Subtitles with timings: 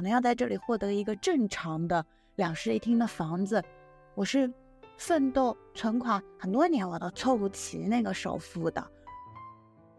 [0.00, 2.02] 可能要在这里获得一个正常的
[2.36, 3.62] 两室一厅的房子，
[4.14, 4.50] 我是
[4.96, 8.82] 奋斗存款很多年我都凑不齐那个首付的。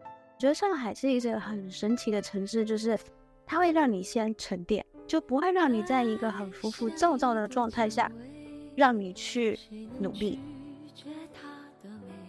[0.00, 2.98] 我觉得上海是一个很神奇的城市，就是
[3.46, 8.10] 它会让你先沉淀，就不会让你在一个很浮浮躁躁的状态下，
[8.74, 9.56] 让你去
[10.00, 10.40] 努力。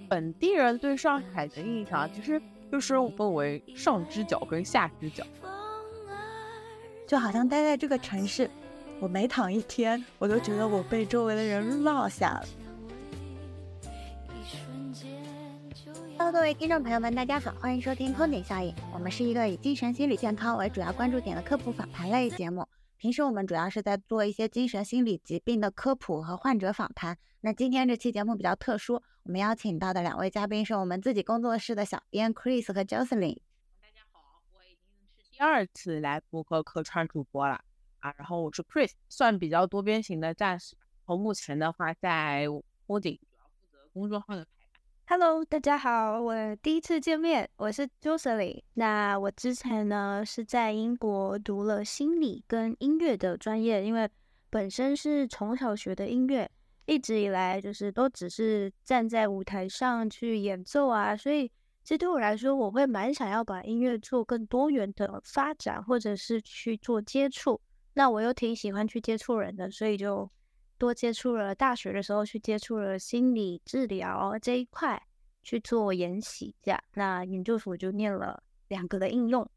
[0.07, 2.39] 本地人对上海的印象其实
[2.71, 5.25] 就是分为上只脚跟下只脚，
[7.07, 8.49] 就好像待在这个城市，
[8.99, 12.45] 我每躺一天，我都觉得我被周围的人落下了。
[16.17, 18.73] Hello，各位听众朋友们，大家好，欢迎收听空顶效应。
[18.93, 22.65] 我们是一个以精神心理健康为主要关注点的科普访谈类节目。
[22.97, 27.17] 平时我们主要是在做一些精神心理疾病的科普和患者访谈。
[27.41, 28.93] 那今天这期节目比较特殊，
[29.23, 33.39] 我们邀请到的两位嘉宾是我们自己工作室的小编 Chris 和 Jocelyn。
[35.43, 37.59] 第二次来播客客串主播了
[37.99, 38.13] 啊。
[38.17, 40.73] 然后我是 Chris，算比较多边形的战士。
[40.79, 44.47] 然后目前的话在屋顶主要负责公众号的。
[45.05, 48.63] Hello，大家好，我第一次见面，我是 Josely。
[48.75, 54.09] 那我之前呢是在英国读了心理跟音乐的专业，因为
[54.49, 56.49] 本身是从小学的音乐，
[56.85, 61.51] 一直以来就是都只是站在舞台上去演奏啊，所以
[61.83, 67.59] 这对我来说，我会蛮想要把音乐做更多元的发展，或者是去做接触。
[67.93, 70.29] 那我又挺喜欢去接触人的，所以就。
[70.75, 75.01] 多接触了大学的时候去接触了心理治疗这一块
[75.41, 79.49] 去做研习，这样那研究所就念了两个的应用。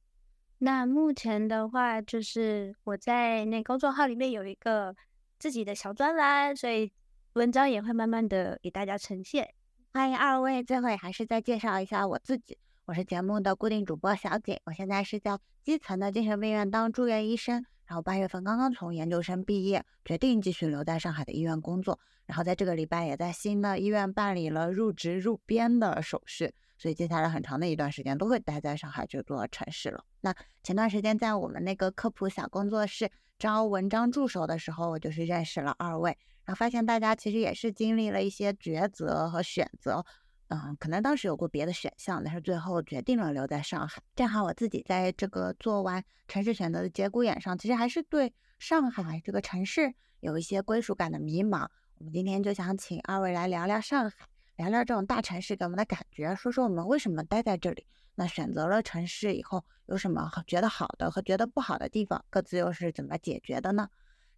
[0.59, 4.95] 那目前的话，就是我在那公众号里面有一个
[5.41, 6.93] 自己的小专栏，所以
[7.33, 9.53] 文章也会慢慢的给大家呈现。
[9.97, 17.65] 欢迎二位，最后也还是再介绍一下我自己，我是节目的固定主播小景，我现在是在基层的精神病院当住院医生。
[17.87, 21.99] 然后八月份刚刚从研究生毕业，决定继续留在上海的医院工作。
[22.27, 30.05] 然后在这个礼拜也在新的医院办理了入职入编的手续，所以接下来很长的一段时间都会待在上海这座城市了。
[30.21, 40.05] 那前段时间在我们那个科普小工作室招文章助手的时候，我就是认识了二位，然后发现大家其实也是经历了一些抉择和选择。
[40.49, 44.01] 嗯，可能当时有过别的选项，但是最后决定了留在上海。
[44.15, 51.67] 正好我自己在这个做完城市选择的节骨眼上，其实还是对上海这个城市有一些归属感的迷茫。
[51.99, 57.85] 我们今天就想请二位来聊聊上海，聊聊这种大城市给我们的感觉，说说我们为什么待在这里。
[58.15, 63.89] 那选择了城市以后，有什么觉得好的和觉得不好的地方，各自又是怎么解决的呢？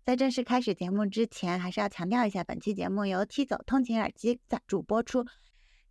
[0.08, 5.26] 在正式开始节目之前，还是要强调一下，本期节目由 T 走通勤耳机赞助播出。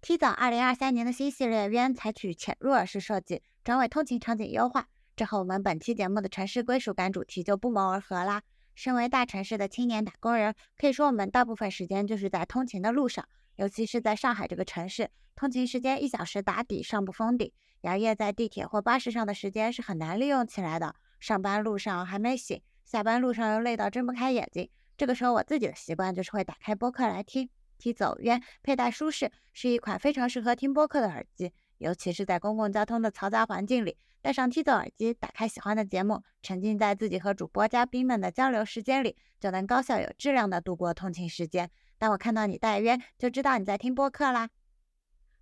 [0.01, 8.41] T 走二零二三年的新系列渊采取潜入耳式设计，专为通勤场景优化，这和我们本期节目的城市归属感主题就不谋而合啦。
[8.73, 13.23] 身为大城市的青年打工人，可以说我们大部分时间就是在通勤的路上，
[13.57, 17.51] 尤其是在上海这个城市，通勤时间一小时打底上不封顶，
[17.83, 20.95] 熬夜在地铁或巴士上的时间是很难利用起来的。
[21.19, 27.49] 上班路上还没醒，下班路上又累到睁不开眼睛，这个时候我自己的习惯就是会打开播客来听。
[27.77, 41.69] T 走渊佩戴舒适，是一款非常适合听播客的耳机，尤其是在公共交通的嘈杂环境里，戴上 T 走耳机，打开喜欢的节目，沉浸在自己和主播嘉宾们的交流时间里，就能高效有质量的度过通勤时间。
[41.97, 44.47] 当我看到你戴渊，就知道你在听播客啦。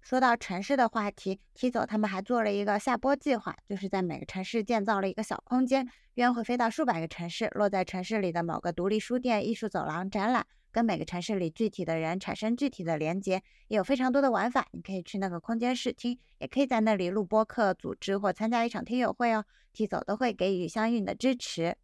[0.05, 10.45] 说到城市的话题，T 走他们还做了一个下播计划，就是在每个城市建造了一个小空间，鸢会飞到数百个城市，落在城市里的某个独立书店、艺术走廊展览。
[10.71, 14.67] 跟每个城市里具体的人产生具体的连接，也有非常多的玩法。
[14.73, 19.43] 你可以去那个空间试听，也可以在那里录播课、组织或参加一场听友会哦。
[19.73, 21.75] T 走都会给予相应的支持。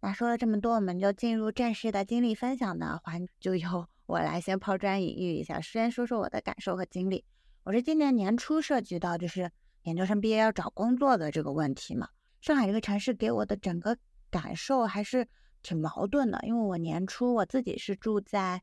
[0.00, 7.24] 那说了这么多，我们就进入正式的经历分享的环，就由我来先抛砖引玉一下，先说说我的感受和经历。
[7.66, 9.50] 我是今年年初涉及到就是
[9.82, 12.08] 研究生毕业要找工作的这个问题嘛。
[12.40, 13.98] 上海这个城市给我的整个
[14.30, 15.26] 感受还是。
[15.62, 18.62] 挺矛盾的，因为我年初我自己是住在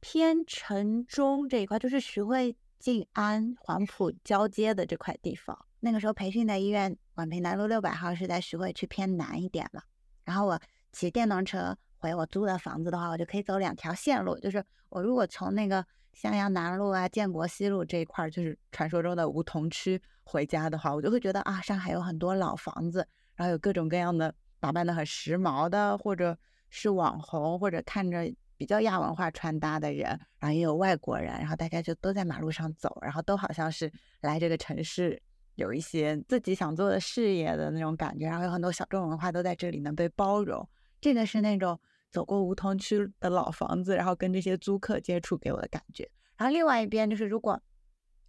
[0.00, 5.58] 偏城中这一块，就是徐汇、静安、黄埔交接的这块地方。
[5.80, 9.80] 那个时候培训的医院宛平南路六百号是在徐汇区偏南一点嘛。
[10.24, 10.60] 然后我
[10.92, 14.38] 骑电动车回我租的房子的话，我就可以走两条线路。
[14.38, 24.34] 就是我如果从那个襄阳南路啊、建国西路这一块，就是传说中的梧桐区回家的话，我就会觉得啊，上海有很多老房子，然后有各种各样的。
[24.60, 26.34] 打扮的很时髦的，或者
[26.70, 28.24] 是网红，或者看着
[28.56, 30.08] 比较亚文化穿搭的人，
[30.38, 35.20] 然后也有外国人，然后大家就都在马路上走，然后都好像是来这个城市
[35.56, 40.66] 有一些自己想做的事业的那种感觉，然后有很多小众文化都在这里能被包容。
[40.98, 41.78] 这个是那种
[42.14, 46.08] 走过梧桐区的老房子，然后跟这些租客接触给我的感觉。
[46.36, 47.60] 然后另外一边就是，如果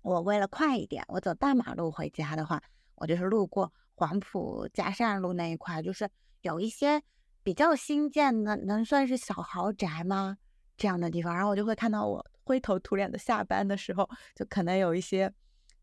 [0.02, 2.60] 我为了快一点，我走大马路回家的话，
[2.96, 6.10] 我就是路过黄埔嘉善路那一块，就是
[6.42, 7.00] 有一些
[7.44, 10.38] 比较新建的，能算是小豪宅吗？
[10.76, 15.32] 这样的地方，然后我就会看到我灰头土脸的下班的时候，就可能有一些，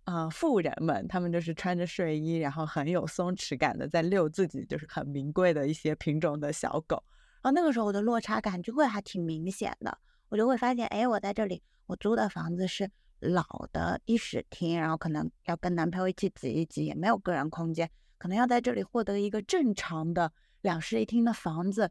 [0.06, 7.00] 呃，富人们，他们就是穿着睡衣，然后很有松弛感的在遛自己，就是很名贵的一些品种的小狗。
[7.42, 9.98] 然后那个时候我的落差感就会还挺明显的，
[10.28, 12.90] 我就会发现，哎，我在这里，我租的房子是。
[13.24, 21.88] 老的一室厅，然后可能要跟男朋友一起挤一挤，也没有个人空间，可能要在这里获得一个正常的两室一厅的房子，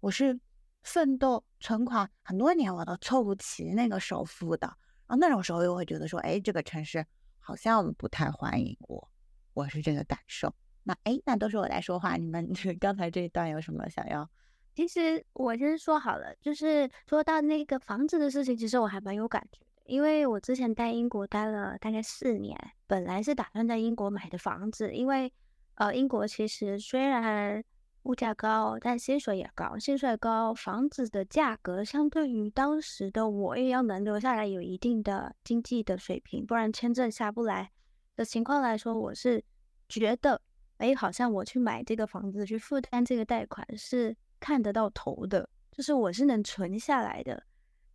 [0.00, 0.40] 我是
[0.82, 4.66] 奋斗存款很多年我都凑不齐那个首付的，
[5.06, 7.06] 然后那种时候又会觉得说，哎，这个城市
[7.38, 9.08] 好像不太欢迎我，
[9.54, 10.52] 我是这个感受。
[10.82, 12.50] 那哎，那都是我在说话，你们
[12.80, 14.28] 刚才这一段有什么想要？
[14.74, 19.58] 其实我先说好了，就是说到那个房子的事情，其实我还蛮有感觉。
[19.84, 25.30] 因为我之前在英国待了大概四年，本来是打算在英国买的房子，因为
[25.74, 27.62] 呃，英国其实虽然
[28.04, 37.70] 物价高，但薪水也高，薪水高，房子的价格相对于当时的我也要能留下来有一定的经济的水平，不然签证下不来
[38.16, 39.44] 的情况来说，我是
[39.88, 40.40] 觉得，
[40.78, 47.44] 哎，好像我去买这个房子去负担这个贷款是看得到头的，就是我是能存下来的，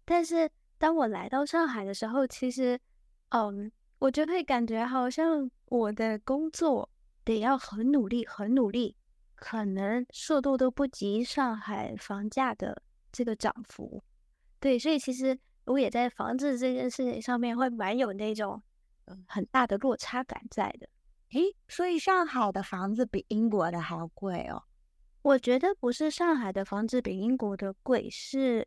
[0.06, 0.50] 但是。
[0.80, 2.80] 当我来到上海的时候，其实，
[3.30, 6.88] 嗯，我就会感觉好像我的工作
[7.26, 8.96] 得要很努力，很努力，
[9.34, 12.80] 可能速度都不及上海房价的
[13.12, 14.04] 这个涨幅。
[14.60, 15.36] 对，所以其实
[15.66, 18.62] 我也在房子这件事情上面会蛮有那种
[19.06, 20.88] 嗯很大的落差感在的。
[21.32, 24.62] 诶，所以上海的房子比英国的还要贵哦？
[25.28, 28.66] 我觉得不是上海的房子比英国的贵，是。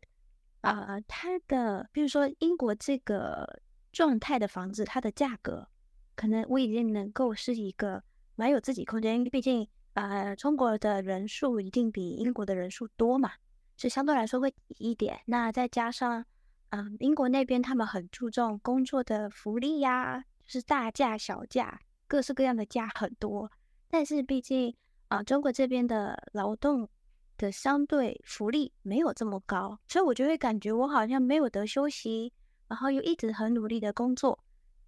[0.61, 3.61] 啊，它的比如说英国这个
[3.91, 5.67] 状态的房子，它的价格
[6.15, 8.03] 可能我已经能够是一个
[8.35, 13.31] 蛮有自己空间，毕竟啊，中国的人数一定比英国的人数多嘛，
[13.75, 15.19] 是相对来说会低一点。
[15.25, 16.23] 那再加上，
[16.69, 23.51] 嗯，英国那边他们很注重工作的福利呀，就是大假小假，各式各样的假很多。
[23.89, 24.75] 但是毕竟
[25.11, 26.89] 啊，中国这边的劳动。
[27.37, 32.31] 的相对福利没有这么高，所以我就会感觉我好像没有得休息，
[32.67, 34.37] 然后又一直很努力的工作，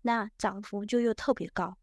[0.04, 1.76] 那涨幅就又特别高。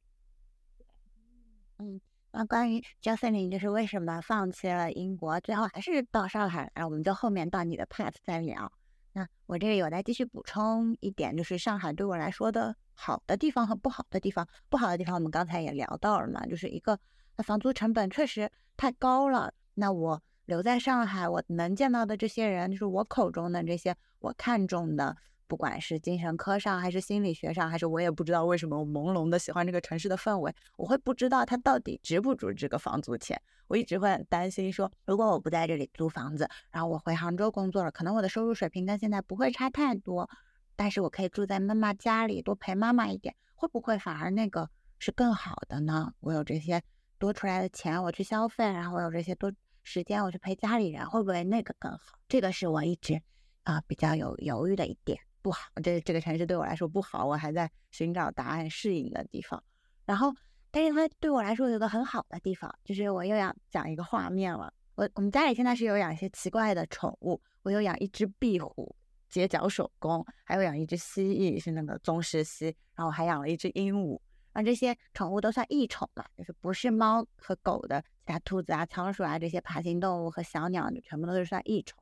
[1.79, 2.01] 嗯，
[2.31, 8.71] 那关于 Justin 就是为什么放弃了英国，最后还是到上海，然后我们就后面到你的 path 再聊。
[9.13, 14.47] 那我这里有再继续补充一点，就是上海对我来说的好的地方和不好的地方。
[14.69, 16.97] 不好的地方我们刚才也聊到了嘛，就是一个
[17.43, 19.53] 房租成本确实太高了。
[19.75, 20.23] 那我。
[20.47, 25.17] 留在上海，我能见到的这些人，就是我口中的这些我看中的，
[25.47, 33.41] 不管是精神科上，还是心理学上，还是我也不知道为什么我朦胧的喜欢这个城市的氛围，我会不知道它到底值不值这个房租钱。
[33.69, 40.29] 我一直会很担心，说如果我不在这里租房子，然后我回杭州工作了，可能我的收入水平跟现在不会差太多，
[40.75, 46.13] 但是我可以住在妈妈家里，多陪妈妈一点，会不会反而那个是更好的呢？
[46.19, 46.83] 我有这些
[47.21, 49.53] 多出来的钱，我去消费，然后我有这些多。
[49.83, 52.19] 时间我去陪家里人，会不会那个更好？
[52.29, 53.21] 这个是我一直
[53.63, 55.71] 啊比较有犹豫的一点，不好。
[55.83, 59.61] 这这个城市对我来说不好，我还在寻找答案适应的地方。
[60.05, 60.33] 然后，
[60.71, 64.73] 但是它对我来说有个很好的地方，就是我又要讲一个画面了。
[64.97, 68.95] 我我们家里现在是有养一些奇怪的宠物，我有养一只壁虎，
[69.31, 74.21] 结角手工，还有养一只蜥蜴，是那个宗师蜥，然后还养了一只鹦鹉。
[74.53, 81.99] 那这些宠物都算异宠嘛，就是不是猫和狗的，其他兔子啊、仓鼠啊这些爬行动物和小鸟，全部都是算异宠。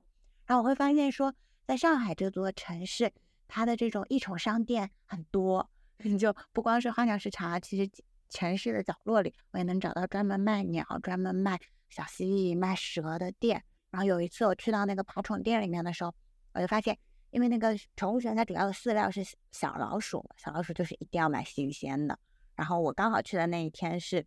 [0.47, 1.35] 然后我会发现说，
[1.67, 3.13] 在上海这座城市，
[3.47, 5.69] 它的这种异宠商店很多，
[6.19, 7.91] 就不光是花鸟市场啊，其实
[8.31, 13.63] 城市的角落里，我也能找到专门卖鸟、专门卖小蜥蜴、卖蛇的店。
[13.91, 16.15] 然后有一次我去到那个爬宠店里面的时候，
[16.55, 16.99] 我就发现，
[17.31, 22.19] 因为那个宠物犬它主要的饲料是小老鼠，小老鼠就是一定要买新鲜的。
[22.59, 24.27] 然后我刚好去的那一天是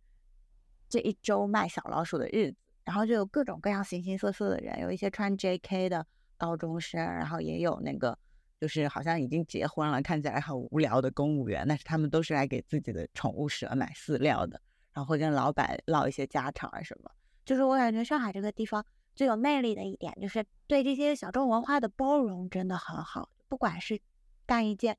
[0.88, 5.90] 这一周卖小老鼠的日子，然后就有各种各样形形色色的人，有一些穿 J.K.
[5.90, 6.06] 的
[6.38, 8.18] 高中生，然后也有那个
[8.58, 14.58] 就是好像已经结婚了，看起来很无聊的公务员，但是他们都是来给自己的宠物蛇买饲料的，
[14.94, 17.10] 然后会跟老板唠一些家常啊什么。
[17.44, 18.82] 就是我感觉上海这个地方
[19.14, 24.00] 最有魅力的一点，就是对这些小众文化的包容真的很好，不管是
[24.46, 24.96] 干一件。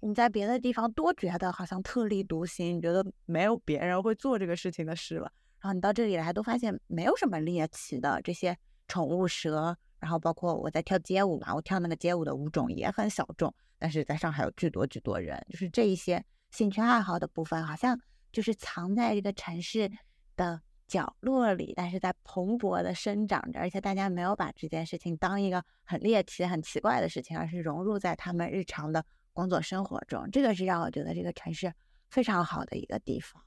[0.00, 17.98] 你在别的地方多觉得好像特立独行，你觉得没有别人会做这个事情的事了，然后你到这里来都发现没有什么猎奇的这些宠物蛇，然后包括我在跳街舞嘛，我跳那个街舞的舞种也很小众，但是在上海有巨多巨多人，就是这一些兴趣爱好的部分，好像
[18.30, 19.90] 就是藏在这个城市
[20.36, 29.04] 的角落里，但是在蓬勃的生长着，而且大家没有把这件事情当一个很猎奇、很奇怪的事情，而是融入在他们日常的。
[29.36, 31.70] 工作生活中，这个是让我觉得这个城市
[32.08, 33.42] 非常好的一个地方。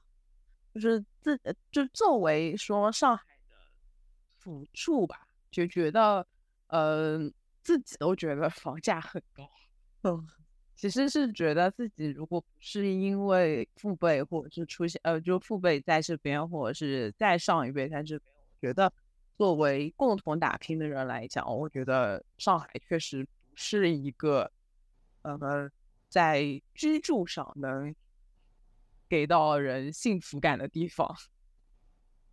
[0.72, 1.36] 就是自
[1.72, 3.56] 就作为说上海的
[4.38, 6.24] 辅助吧，就觉得
[6.68, 7.18] 呃
[7.60, 9.50] 自己都觉得房价很高。
[10.04, 10.24] 嗯，
[10.76, 18.92] 其实是觉得自己如果不是因为父辈或者是出现呃就父辈在这边，或者是再上一辈在这边，我觉得
[19.36, 24.52] 作为共同打拼的人来讲，我觉得上海确实不是一个
[25.22, 25.68] 呃。
[26.10, 27.94] 在居住上能
[29.08, 31.08] 给到人幸福感的地方，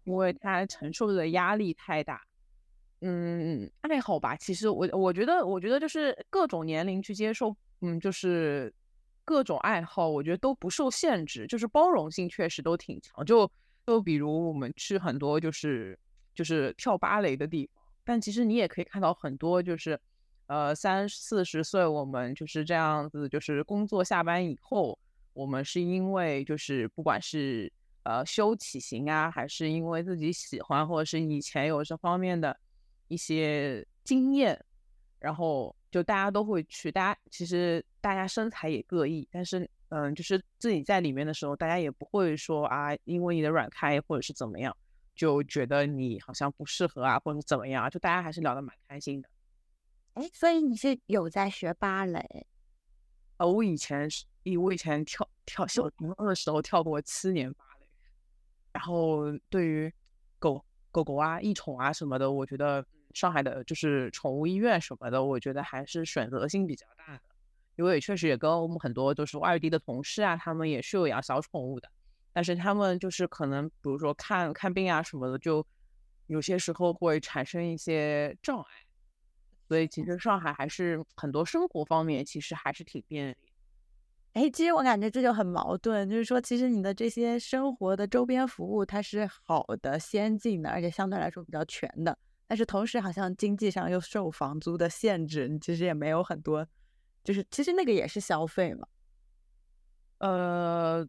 [0.03, 2.21] 因为他承受的压力太大。
[3.01, 8.73] 嗯，爱好吧，其实我我觉得，我觉得就是各种年龄去接受，嗯，就是
[9.23, 13.23] 各种爱好，我觉得都不受限制，就是包容性确实都挺强。
[13.23, 13.49] 就
[13.85, 15.97] 就比如我们去很多就是
[16.33, 19.99] 就是跳芭蕾的地方，但其实你也可以看到很多就是。
[20.47, 24.97] 呃，三四十岁，我们就是这样子，就是工作下班以后，
[25.33, 27.71] 我们是因为就是不管是
[28.03, 32.57] 呃修体型啊，还是因为自己喜欢，或者是以前有这方面的
[33.09, 34.57] 一些经验，
[35.19, 36.89] 然后就大家都会去。
[36.89, 44.75] 大家其实大家身材也各异，但是嗯，就是自己在里面的时候，大家也不会说啊，因为你的软开或者是怎么样，
[45.13, 49.27] 就觉得你好像不适合啊，或者怎么样，就大家还是聊得蛮开心的。
[50.17, 52.47] 哎，所以你是有在学芭蕾？
[53.37, 54.25] 呃，我以前是，
[54.59, 57.87] 我以前跳跳小学的时候跳过七年芭蕾。
[58.73, 59.93] 然后对于
[60.39, 62.83] 狗狗狗啊、异宠啊什么的，我觉得
[63.13, 67.21] 上海的就是宠物医院什么的，我觉得还是选择性比较大的。
[67.75, 71.87] 因为确实也跟我们很多就是外地的同事啊，他们也是有养小宠物的，
[72.33, 75.63] 但是他们就是可能比如说看看病啊什么的，就
[76.25, 78.65] 有些时候会产生一些障碍。
[79.67, 83.35] 所以其实上海还是很多生活方面其实还是挺便利。
[84.33, 96.65] 哎，其实我感觉这就很矛盾，就是说其实你的这些生活的周边服务它是好的、先进的，而且相对来说比较全的，但是同时好像经济上又受房租的限制，你其实也没有很多，
[97.23, 98.87] 就是其实那个也是消费嘛。
[100.19, 101.07] 呃，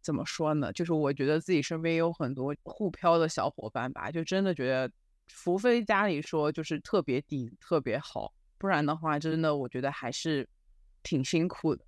[0.00, 0.72] 怎么说呢？
[0.72, 4.90] 就是我觉得自己身边有很多沪漂的小伙伴吧，就真的觉得。
[5.32, 10.46] 除非家里说就是特别底特别好，不然的话，真的我觉得还是
[11.02, 11.84] 挺辛苦的。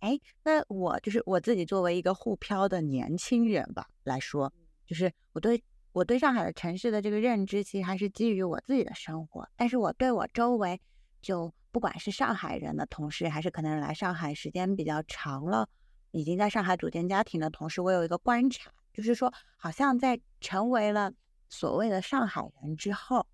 [0.00, 4.52] 哎，那我就是我自己作为一个沪漂的年轻人吧来说，
[4.86, 9.48] 就是我对我对上海的城市的这个认知，其实还是基于我自己的生活。
[9.56, 10.80] 但是我对我周围，
[11.20, 15.68] 就不管是上海人的同事，还是可能来上海时间比较长了，
[16.10, 21.12] 已经在上海组建家庭的同事，我有一个观察，就是说，好像在成为了。
[21.52, 23.26] 所谓的上海人之后，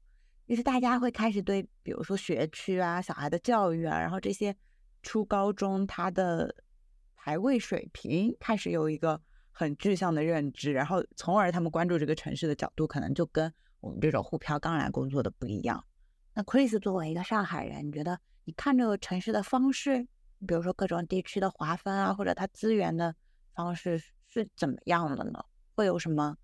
[0.45, 4.55] 就是大家会开始对，比如说学区啊、小孩的教育啊，然后这些
[5.05, 6.53] 初高中他的
[7.15, 9.21] 排位水平开始有一个
[9.53, 15.85] 很具象的认知，然后从而他们关注这个城市的角度可能就跟我们这种沪漂刚来工作的不一样。
[16.35, 20.03] 那 Chris 作为一个上海人，你觉得你看这个城市的方式，
[20.45, 23.15] 比如说各种地区的划分啊，或者它资源的
[23.55, 23.97] 方式
[24.27, 25.39] 是怎么样的呢？
[25.77, 26.37] 会有什么？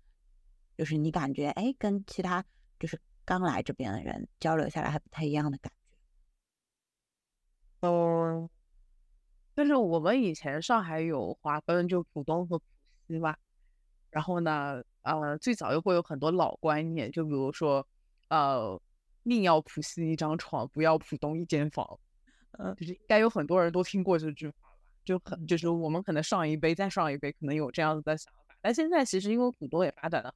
[0.77, 2.43] 就是你感觉哎，跟其他
[2.79, 5.71] 就是刚来这边的人交流下来还不太一样的感
[7.81, 7.87] 觉。
[7.87, 8.49] 嗯，
[9.53, 12.65] 但是我们以前上海有划分，就浦东和浦
[13.07, 13.37] 西吧。
[14.09, 17.85] 然后呢，呃，最早又会有很多老观念，就比如说，
[18.29, 18.81] 呃，
[19.23, 21.99] 宁要浦西一张床，不要浦东一间房。
[22.57, 24.77] 嗯，就是应该有很多人都听过这句话吧？
[25.03, 30.33] 就很就是我们可能上一辈再上一辈可能有这样子的想法，但现在其实因为浦东也发展的。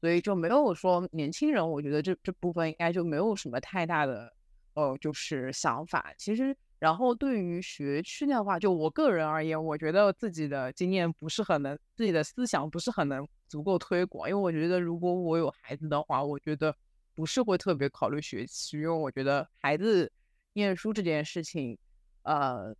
[0.00, 4.32] 所以就没有说年轻人，我觉得这这部分应该就没有什么太大的，
[4.74, 6.14] 呃，就是想法。
[6.16, 14.28] 其实，然后对于学区的话，就我个人而言，我觉得自己的经验不是很能，自己的思想不是很能足够推广。
[14.28, 16.72] 因为我觉得，如果我有孩子的话，我觉得
[17.16, 20.12] 不是会特别考虑学区，因为我觉得孩子
[20.52, 21.76] 念书这件事情，
[22.22, 22.72] 呃，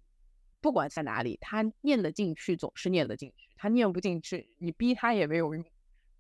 [0.61, 5.65] 不管在哪里，他念得进去总是念得进去，他念不进去，你逼他也没有用。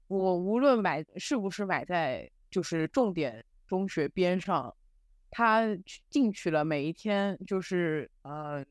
[0.08, 4.74] 我无论买是不是买在就是重点中学边上，
[5.30, 5.64] 他
[6.10, 8.64] 进去了，每一天就是呃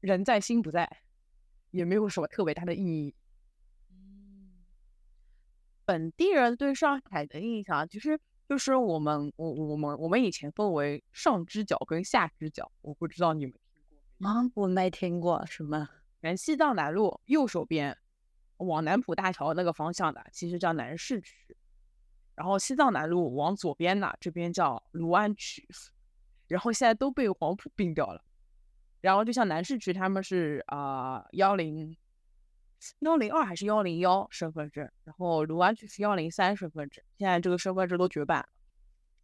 [0.00, 1.02] 人在心不在，
[1.70, 3.14] 也没有什么特别大的意义。
[5.86, 14.50] 本地人对上海的印象，其实就是我们我我们我们以前分为上支角跟下支角，我不知道你们听过啊？
[14.54, 15.88] 我没听过什么。
[16.20, 17.96] 原西藏南路右手边
[18.66, 21.34] 往南浦大桥那个方向的，其实叫南市区。
[22.34, 25.66] 然后西藏南路往左边呢，这边叫卢湾区。
[26.48, 28.22] 然后现在都被黄埔并掉了。
[29.00, 31.96] 然后就像南市区，他们是啊幺零。
[33.00, 38.46] 幺零二还是幺零幺身份证，然后卢湾区是幺零三身份证，现在这个身份证都绝版了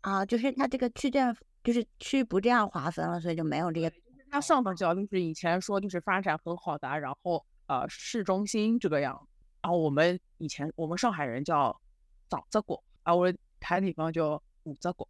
[0.02, 0.26] 啊！
[0.26, 3.90] 就是它这个区政就是区不这样划分了，所以就没有这个。
[4.30, 9.28] 它上头角就是以前说就是发展很好的，然后呃市中心这个样，
[9.62, 11.80] 然后我们以前我们上海人叫
[12.28, 15.08] 早泽国，啊我台地方叫五泽国，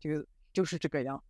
[0.00, 1.22] 就就是这个样。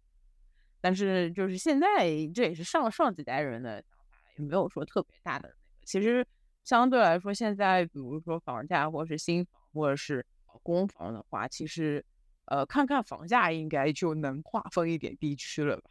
[0.81, 6.27] 但是就是现在这也是上上几代人的想法，也没有说特别大的那个，其实。
[6.65, 10.27] 相对来说，现在比如说房价，或者是新房，或者是
[10.62, 12.05] 公房的话，其实，
[12.45, 15.91] 呃，看看房价应该就能划分一点地区了吧？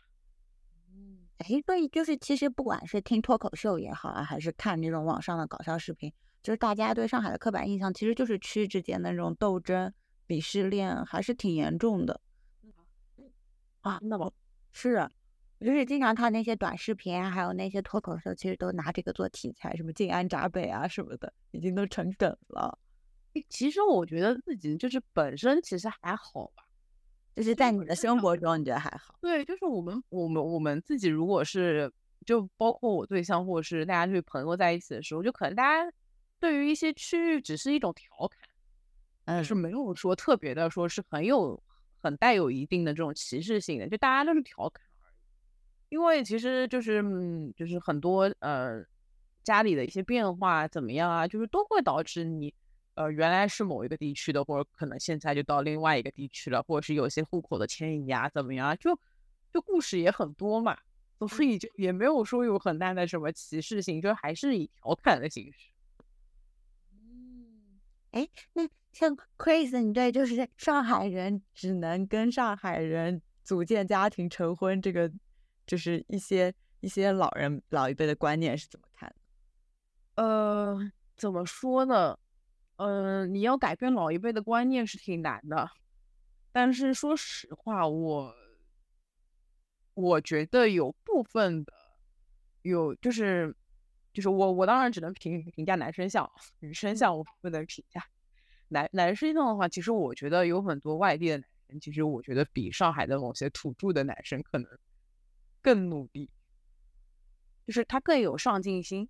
[1.38, 9.94] 嗯，哎，所以就是其实不管是听脱口秀也好啊，还是看这种网上的搞笑视频，就是大家对上海的刻板印象，其实就是区之间的那种斗争、
[10.28, 12.20] 鄙视链还是挺严重的。
[13.82, 14.34] 啊，那么
[14.72, 15.10] 是。
[15.60, 22.78] 就是经常看那些短视频啊，还有那些脱口秀，其实都拿这个做题材，什么静安闸北啊什么的，已经都成梗了。
[23.50, 26.64] 其实我觉得自己就是本身其实还好吧，
[27.38, 29.14] 就是在你的生活中你觉得还好？
[29.22, 31.94] 对，就是我们我们我们自己如果是
[32.26, 35.94] 就包括我对象或者是大家对朋友在一起的时候，就可能大家
[36.40, 38.40] 对于一些区域只是一种调侃，
[39.26, 41.62] 嗯，是没有说特别的说是很有
[42.02, 45.16] 很带有一定的这种歧视性的，就大家都是调侃而已。
[45.90, 48.84] 因为其实就是，嗯，就是很多呃
[49.44, 52.52] 家里的一些变化怎么样啊，就是都会导致你
[52.98, 59.00] 呃原来是某一个地区的，或者可能现在就到另外一个地区了，或者是有些户口的迁移啊，怎么样，就
[59.54, 60.78] 就故事也很多嘛，
[61.30, 65.70] 所以就也没有说有很大的什么歧视性，就还是以调侃的形式。
[66.92, 67.80] 嗯，
[68.12, 75.10] 哎，那像 Chris，你对就是上海人只能跟上海人组建家庭成婚这个。
[75.68, 80.24] 就是一些一些老人老一辈的观念是怎么看的？
[80.24, 82.18] 呃，怎么说呢？
[82.78, 85.70] 嗯，你要改变老一辈的观念是挺难的。
[86.52, 88.34] 但是说实话，我
[89.94, 91.74] 我觉得有部分的
[92.62, 93.56] 有就是
[94.14, 98.04] 就是我我当然只能评评价男生像，女生像我不能评价。
[98.70, 104.68] 男男生像的话，其实我觉得有很多外地的男生，其实我觉得比上海的某些土著的男生可能。
[105.60, 106.30] 更努力，
[107.66, 109.10] 就是他更有上进心，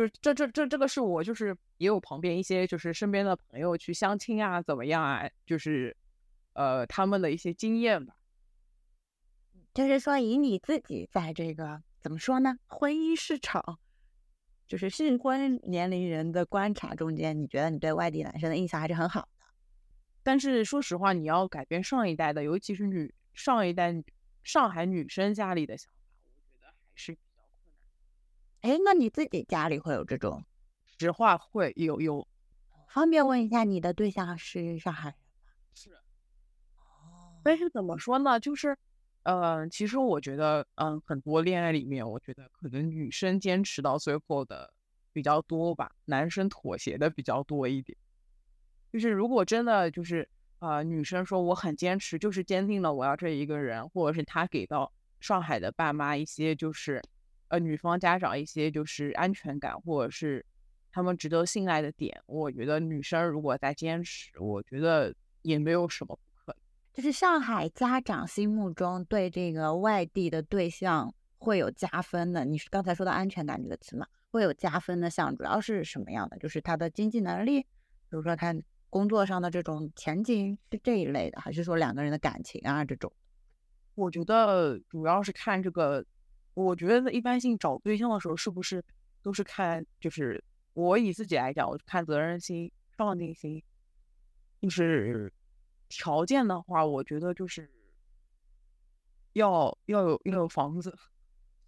[0.00, 5.94] 就是这这这这个是我就是也有旁边一些就是身边的朋友去相亲啊怎么样啊，就是
[6.54, 8.14] 呃他们的一些经验吧。
[9.74, 13.78] 就是说以你自己在这个怎么说呢，婚姻市场，
[14.66, 19.44] 就是适婚年龄人的观察中间，你觉得你对外地男生的印象还是很好的。
[20.22, 24.02] 但是说实话，你要改变上一代的，尤其是女上一代。
[24.42, 27.14] 上海女生家里的想法，我觉得还是。
[28.62, 30.44] 哎，那你自己家里会有这种？
[30.98, 32.26] 实话会有有。
[32.88, 35.50] 方便问一下，你的对象是上海人吗？
[35.74, 35.92] 是。
[36.80, 37.40] 哦。
[37.42, 38.38] 但是怎么说呢？
[38.38, 38.76] 就是，
[39.22, 44.72] 嗯，其实我觉得，嗯，很多恋爱里面，我觉得可能女生坚持到最后的
[45.12, 47.96] 比较多吧，男生妥协的比较多一点。
[48.92, 50.28] 就是如果真的就是。
[50.60, 57.00] 啊，女生说我很坚持，就是坚定了我要这一个人，或者是他给到上海的爸妈一些就是，
[57.50, 60.44] 呃，女方家长一些就是安全感，或者是
[60.90, 62.20] 他们值得信赖的点。
[62.26, 66.56] 我觉得女生如果在坚持，我觉得也没有什么不可能。
[66.92, 72.44] 就是上海家长心目中对这个外地的对象会有加分的。
[72.44, 74.06] 你是刚才说的安全感这个词嘛？
[74.30, 76.38] 会有加分的项，主要是什么样的？
[76.38, 77.66] 就是他的经济能力，比
[78.10, 78.54] 如说他。
[78.92, 83.12] 工作上的这种前景是这一类的，还是说两个人的感情啊这种？
[83.94, 86.04] 我觉得主要是看这个。
[86.60, 88.84] 我觉得一般性找对象的时候，是不是
[89.22, 89.84] 都是看？
[89.98, 90.42] 就是
[90.74, 93.62] 我以自己来讲，我看责任心、上进心。
[94.60, 95.32] 就是
[95.88, 97.70] 条件的话，我觉得就是
[99.32, 100.94] 要要有要有房子。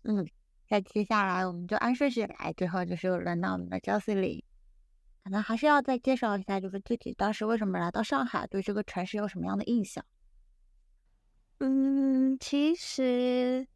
[0.02, 0.28] 嗯，
[0.68, 4.44] 那接下来我们就按顺序来，最后就是轮到我们的焦思里。
[5.24, 10.04] 可能还是要再介绍一下，就是自己当时为什么来到上海，对这个城市有什么样的印象？
[11.58, 13.66] 嗯，其实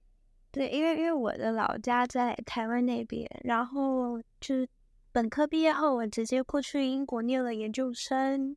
[0.56, 4.66] 对，因为因为我的老家在台湾那边，然后就是
[5.12, 8.56] 本科毕业后，我直接过去英国念了研究生。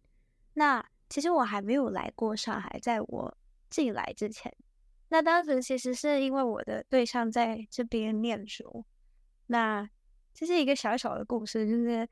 [0.54, 3.38] 那其实我还没有来过上海，在我
[3.70, 4.50] 进来之前，
[5.10, 8.86] 那当时其实是因为我的对象在这边念书。
[9.48, 9.86] 那
[10.34, 12.08] 这是一个小小的故事，就是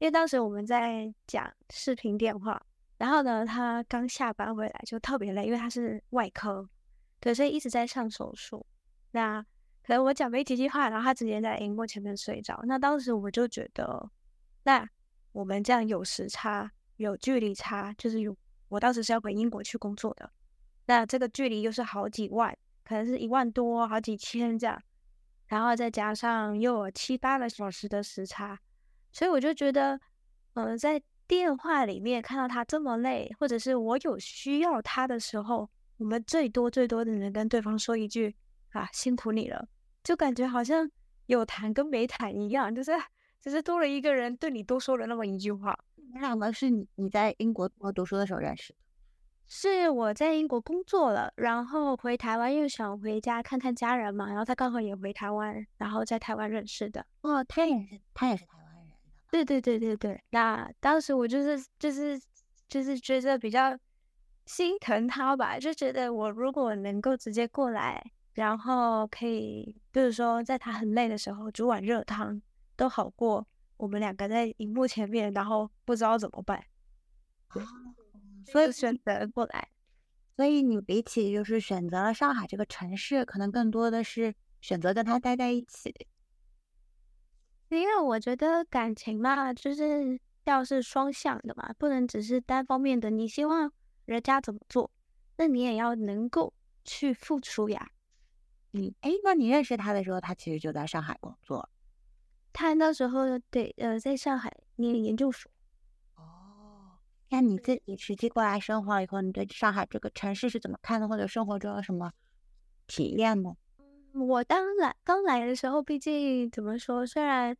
[0.00, 2.60] 因为当时我们在讲视频电话，
[2.96, 6.68] 然后呢，他刚下班回来就特别累，因为他是外科，
[7.20, 8.66] 对，所以一直在上手术。
[9.18, 9.42] 那
[9.82, 12.60] 可能我讲没几句话，然后他直接在荧幕前面睡着。
[12.66, 14.08] 那当时我就觉得，
[14.62, 14.88] 那
[15.32, 18.36] 我们这样有时差、有距离差，就是有
[18.68, 20.30] 我当时是要回英国去工作的，
[20.86, 24.80] 那这个距离又是好几万，可能是一万多、好几千这样，
[25.48, 28.56] 然后再加上又有七八个小时的时差，
[29.10, 29.98] 所以我就觉得，
[30.54, 38.36] 嗯，在电话里面看到他这么累，或者是我有需要他的时候，我们最多最多的能跟对方说一句。
[38.78, 39.66] 啊，辛苦你了，
[40.04, 40.88] 就感觉好像
[41.26, 42.92] 有谈跟没谈一样，就是
[43.40, 45.76] 只是多了一个人对你多说了那么一句话。
[46.14, 48.78] 那两个是你你在英国读书的时候认识的？
[49.46, 57.04] 是我在英国工作了，然后回台湾又想回家看看家人嘛，然后他刚好也回台湾，然后在台湾认识的。
[57.22, 58.94] 哦，他也是他也是台湾人。
[59.30, 60.22] 对对对对对。
[60.30, 62.20] 那当时我就是就是
[62.68, 63.78] 就是觉得比较
[64.46, 68.12] 心疼他吧，就觉得我如果能够直接过来。
[68.38, 72.40] 然后可以，比如说，在他很累的时候煮碗热汤，
[72.76, 73.44] 都好过
[73.76, 76.64] 我们两个在荧幕前面，然后不知道怎么办。
[78.46, 79.68] 所以选择过来。
[80.36, 85.92] 所以你比起就是选择了上海这个城市，可能更多的是选择跟他待在一起。
[87.70, 93.10] 因为我觉得感情嘛，就是要是双向的嘛，不能只是单方面的。
[93.10, 93.72] 你希望
[94.04, 94.88] 人家怎么做，
[95.38, 97.90] 那你也要能够去付出呀。
[98.78, 101.68] 嗯，哎，那你认识他的时候，他其实就在上海工作。
[102.52, 105.50] 他那时候对，呃，在上海念研究所。
[106.16, 106.98] 哦，
[107.30, 111.08] 那你自己实际过来生活以后，你对上海这个城市是怎么看的？
[111.08, 112.12] 或者生活中有什么
[112.86, 113.54] 体验呢？
[114.14, 117.56] 我当来刚来的时候，毕竟怎么说，虽然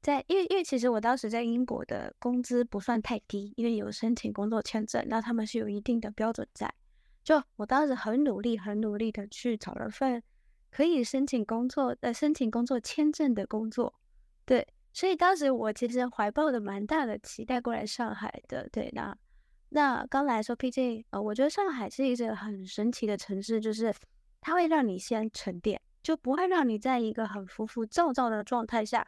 [0.00, 6.74] 在，因为因为其实我当时在英国的工资不算太低，因为有申请工作签证，那他们是有一定的标准在。
[7.22, 10.22] 就我当时很努力，很努力的去找了份。
[10.70, 13.92] 可以申请工作，呃，申请工作签证的工作，
[14.44, 19.16] 对，所以当时我其实怀抱的蛮大的期待过来上海的，对，那
[19.70, 23.94] 那刚来说，毕竟呃，我觉得上海是一个很神奇的城市，就是
[24.40, 29.06] 它会让你先沉淀，就不会让你在一个很浮浮躁躁的状态下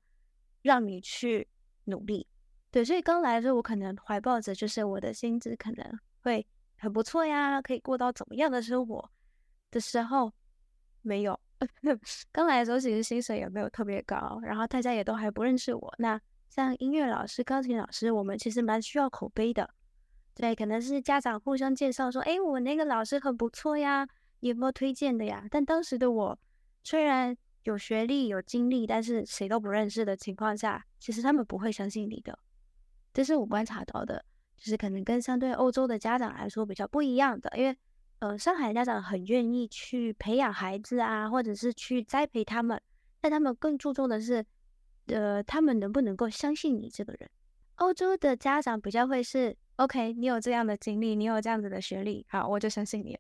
[0.62, 1.48] 让你去
[1.84, 2.26] 努力，
[2.70, 6.46] 对，所以刚来的时候，我可能怀抱着就是我的薪资可能会
[6.76, 9.10] 很不错呀，可以过到怎么样的生活
[9.70, 10.32] 的时候，
[11.02, 11.38] 没有。
[12.32, 15.94] 刚来的时候，其实薪水也没有特别高，然后大家也都还不认识我。
[15.98, 19.70] 那像音乐老师、钢琴老师，我们其实蛮需要口碑的。
[20.34, 24.08] 对，可能是家长互相介绍说：“哎，我那个老师很不错呀，
[24.40, 26.38] 有没有推荐的呀？”但当时的我
[26.82, 32.36] 虽然有学历、有经历，但是谁都不认识的情况下，其实他们不会相信你的。
[33.12, 34.24] 这是我观察到的，
[34.56, 37.76] 就是可能跟相对欧洲的家长来说比较不一样的，因为。
[38.22, 42.80] 呃，上海家长很愿意去培养孩子啊，或者是去栽培他们，
[43.20, 44.46] 但他们更注重的是，
[45.06, 47.28] 呃，他们能不能够相信你这个人。
[47.78, 53.18] 欧洲的家长比较会是，OK，你有这样的经历，你有这样子的学历，好，我就相信你。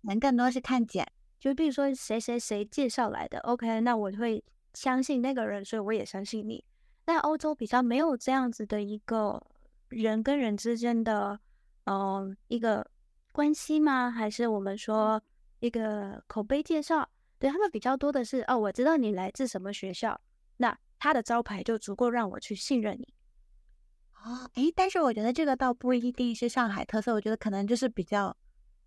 [0.00, 1.06] 能更多是看简，
[1.38, 4.42] 就比如说谁谁谁介绍来的，OK，那我会
[4.74, 6.64] 相信那个人，所以我也相信你。
[7.04, 9.40] 但欧洲比较没有这样子的一个
[9.88, 11.38] 人跟人之间的，
[11.84, 12.84] 嗯，一个。
[13.32, 14.10] 关系吗？
[14.10, 15.22] 还是我们说
[15.60, 17.08] 一个口碑介绍？
[17.38, 20.20] 对他们比较多的是哦，我知道你来自什么学校，
[20.58, 23.14] 那他的招牌就足够让我去信任你。
[24.22, 28.36] 哦，诶，但是我觉得这个倒不一定是上海特色，我觉得可能就是比较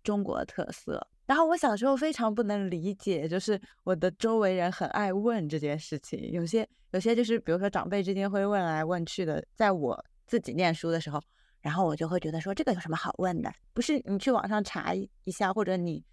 [0.04, 1.04] 中国特色。
[1.26, 11.20] 然后我小时候非常不能理解，就是我的周围人很爱问这件事情，有些有些就是比如说长辈之间会问来问去的，在我自己念书的时候。
[11.64, 13.50] 然后我就会觉得说这个有什么好问的？
[13.72, 16.04] 不是你去网上查一下，或者你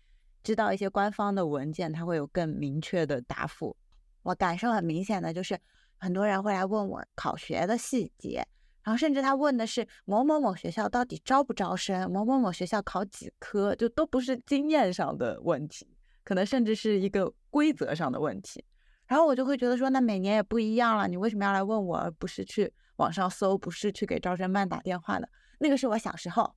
[0.42, 3.76] 知道一些官方的文件，它会有更明确的答复。
[4.24, 5.60] 我感受很明显的就是，
[5.98, 8.48] 很多人会来问我考学的细节，
[8.82, 15.86] 然后甚至他问的是某某某学校到底招不招生，某某某学校考几科，就都不是经验上的问题，
[16.24, 18.64] 可能甚至是一个规则上的问题。
[19.06, 25.28] 然后我就会觉得说，那每年也不一样了，你为什么要来问我，而不是去网上搜，不是去给招生办打电话的？
[25.62, 26.56] 那个是我小时候，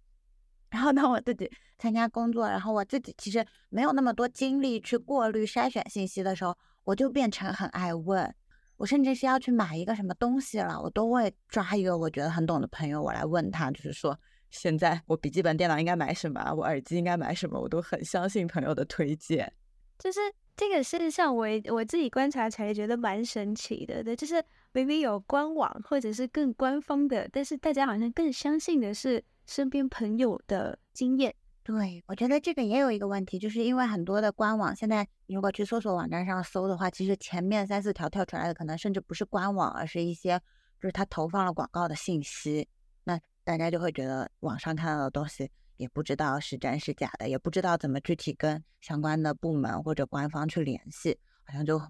[0.70, 8.34] 然后当我自己参加工作，然后我自己其实没有那么多精力去过滤筛选信息的时候，我就变成很爱问。
[8.76, 14.18] 我甚至是要去买一个什么东西了，我都会抓一个我觉得很懂的朋友，我来问他，就是说
[14.50, 19.52] 现在我笔记本电脑应该买什么，我耳机应该买什么，我都很相信朋友的推荐。
[19.98, 20.20] 就是
[20.56, 31.34] 这个事实上，我我自己观察起来觉得蛮神奇的，对，就是明明有官网或者是更官方的，但是大家好像更相信的是身边朋友的经验。
[31.62, 40.38] 对，我觉得这个也有一个问题，就是因为很多的官网现在，如果去搜索网站上搜的话，其实前面三四条跳出来的可能甚至不是官网，而是一些
[40.78, 42.68] 就是他投放了广告的信息。
[43.04, 51.80] 那大家就会觉得网上看到的东西也不知道是真是假的，也不知道怎么具体跟相关的部门或者官方去联系，好像就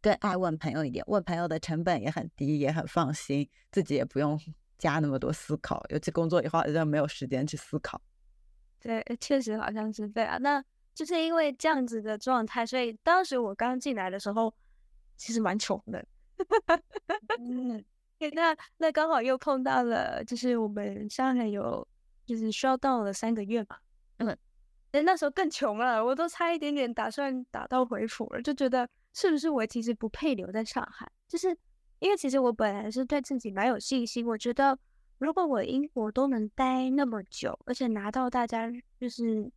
[0.00, 1.04] 更爱问朋友一点。
[1.06, 4.38] 问朋友的成本也很低，也很放心，自己也不用
[4.78, 8.00] 加那么多思考，尤其工作以后好像没有时间去思考。
[8.78, 10.40] 对，确实好像是这样。
[10.40, 10.64] 那
[10.94, 14.52] 就是因为这样子的状态，所以当时我刚进来的时候，
[15.16, 16.04] 其实蛮穷的。
[17.38, 17.84] 嗯，
[18.32, 21.86] 那那刚好又碰到了，就是我们上海有，
[22.30, 23.76] 就是需要到了三个月嘛。
[24.18, 24.38] 嗯，
[24.92, 31.10] 那那时候更穷了，我都差一点点打算打道回府了，就觉得是不是我其实不配留在上海？
[31.26, 31.48] 就是
[31.98, 34.78] 因为其实我本来是对自己蛮有信心，我觉得。
[35.18, 39.52] 如果我英国都能待那么久，而且拿到大家就是，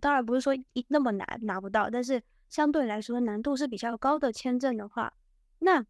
[0.00, 5.12] 当然不是说一那么难拿不到，但是相对来说难度是比较高的签证的话，
[5.58, 5.84] 那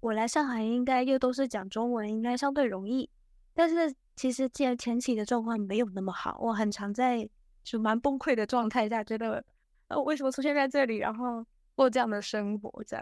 [0.00, 3.08] 我来上海应该又都是讲中文，应该相对容易。
[3.54, 7.28] 但是其实前前期的状况没有那么好，我很常在
[7.62, 9.44] 就蛮崩溃的状态下，觉得
[9.88, 12.98] 呃为什么出现在这里，然后过这样的生活在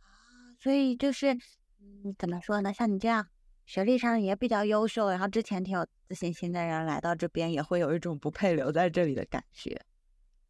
[0.00, 1.32] 啊，所以就是
[1.80, 2.72] 嗯怎么说呢？
[2.72, 3.26] 像你这样。
[3.64, 9.80] 学历上也比较优秀，然后之前挺有自信心的人来到这边，也会有一种不配留在这里的感觉。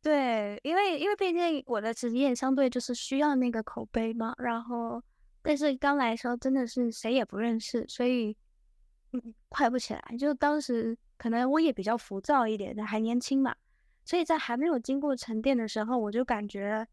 [0.01, 5.01] 对，因为因为毕竟我的职业相对就是需要那个口碑嘛，然后
[5.43, 8.35] 但是刚来的时候真的是谁也不认识，所以
[9.49, 10.03] 快不起来。
[10.19, 13.55] 就当时可能我也比较浮躁一点，还年轻嘛，
[14.05, 16.87] 所以在还没有经过沉淀的时候，我就感觉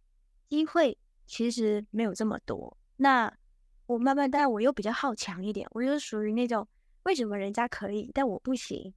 [0.49, 2.77] 机会其实没有这么多。
[2.97, 3.34] 那。
[3.89, 6.67] 我慢慢，但我又比较好强一点，我就是属于那种
[7.05, 8.93] 为什么人家可以，但我不行？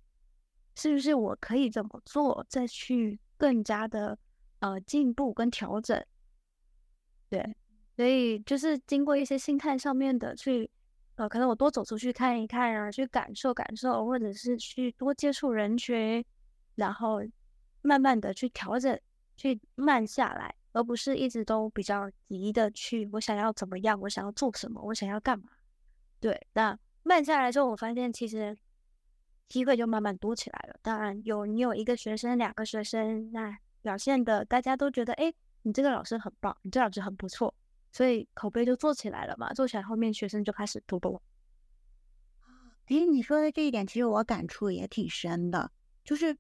[0.77, 4.19] 是不是我可以怎么做，再去更加的
[4.59, 6.05] 呃进步跟调整？
[7.31, 7.57] 对，
[7.97, 10.71] 所以就是经过一些心态上面的去
[11.17, 16.25] 呃，可能我多走出去看一看啊，去感受感受，或者是去多接触人群，
[16.75, 17.23] 然后
[17.83, 18.99] 慢慢的去调整，
[19.37, 20.55] 去慢下来。
[20.75, 25.51] 而不是一直都比较急的去，我想要怎么样，我想要做什么，我想要干嘛？
[26.19, 28.57] 对，那慢下来之后，我发现其实
[29.51, 30.77] 机会就慢慢多起来了。
[30.81, 37.55] 当然有你有一个学生、两个学生，那表现的大家都觉得，哎，你这个老师很棒，你这老师很不错，
[37.93, 39.53] 所以口碑就做起来了嘛。
[39.53, 41.23] 做起来后面学生就开始多多。
[42.87, 45.71] 哎，你说的这一点，其实我感触也挺深的，
[46.03, 46.37] 就是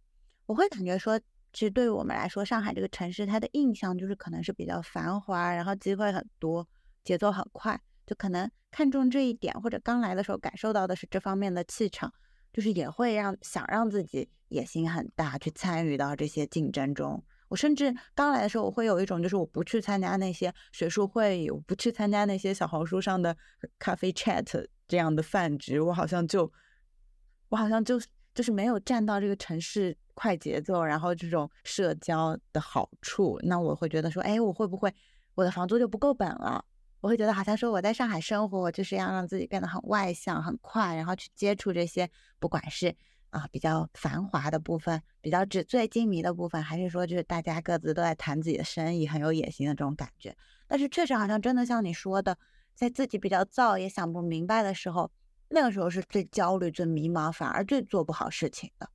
[0.47, 1.21] 我会感觉说。
[1.55, 6.67] 其实对于我们来说，上海这个城市，它的印象就是可能是比较繁华，然后机会很多，
[7.05, 12.11] 节奏很快，就可能看重这一点，或者刚来的时候感受到的是这方面的气场，
[12.55, 17.23] 就是也会让想让自己野心很大，去参与到这些竞争中。
[17.53, 23.37] 我甚至刚来的时候，我会有一种就是我不去参加那些学术会议，我不去参加那些小红书上的
[23.79, 26.51] 咖啡 chat 这样的饭局，我好像就，
[27.51, 28.01] 我好像就
[28.35, 29.97] 就是没有站到这个城市。
[30.15, 34.95] 快节奏，然后这种社交的好处，那我会觉得说，哎，我会不会
[35.35, 36.63] 我的房租就不够本了？
[37.01, 42.95] 我会觉得好像说我在上海生活，就是要让自己变得很外向、很快，然后去接触这些，不管是
[43.33, 50.37] 啊比较繁华的部分，比较纸醉金迷的部分，还是说就是大家各自都在谈自己的生意，很有野心的这种感觉。
[50.69, 52.39] 但是确实好像真的像你说的，
[52.75, 55.11] 在自己比较躁也想不明白的时候，
[55.49, 58.89] 那个时候是最焦虑、最迷茫，反而最做不好事情的。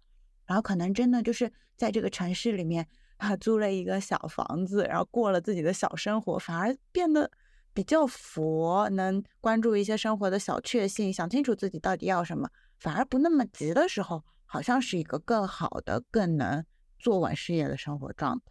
[0.45, 7.29] 然后可能真的就是在这个城市里面啊，租了一个小房子，然后过了自己的小生活，反而变得
[7.73, 16.65] 比较佛，能关注一些生活的小确幸，想清楚自己到底要什么，反而不那么急的时候，好像是一个更好的、更能
[16.99, 18.45] 做稳事业的生活状态。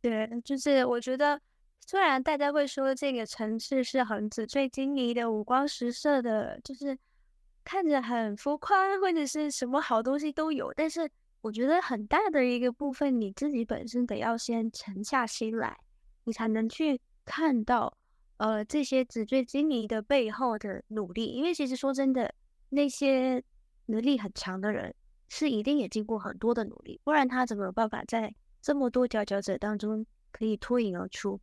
[0.00, 1.40] 对，就是我觉得，
[1.86, 6.98] 虽然大家会说这个城市是很纸醉金迷的、五光十色的，就是。
[7.62, 11.08] 看着很浮夸，或者是什么好东西都有，但是
[11.42, 15.78] 我觉得很大的一个部分，你自己本身得要先沉下心来，
[16.24, 17.98] 你才能去看到，
[18.38, 21.26] 呃，这些纸醉金迷的背后的努力。
[21.26, 22.34] 因为其实说真的，
[22.70, 23.42] 那些
[23.86, 24.94] 能力很强的人，
[25.28, 31.40] 是一定也经过很多的努力，不然他怎么有办法在这么多佼佼者当中可以脱颖而出？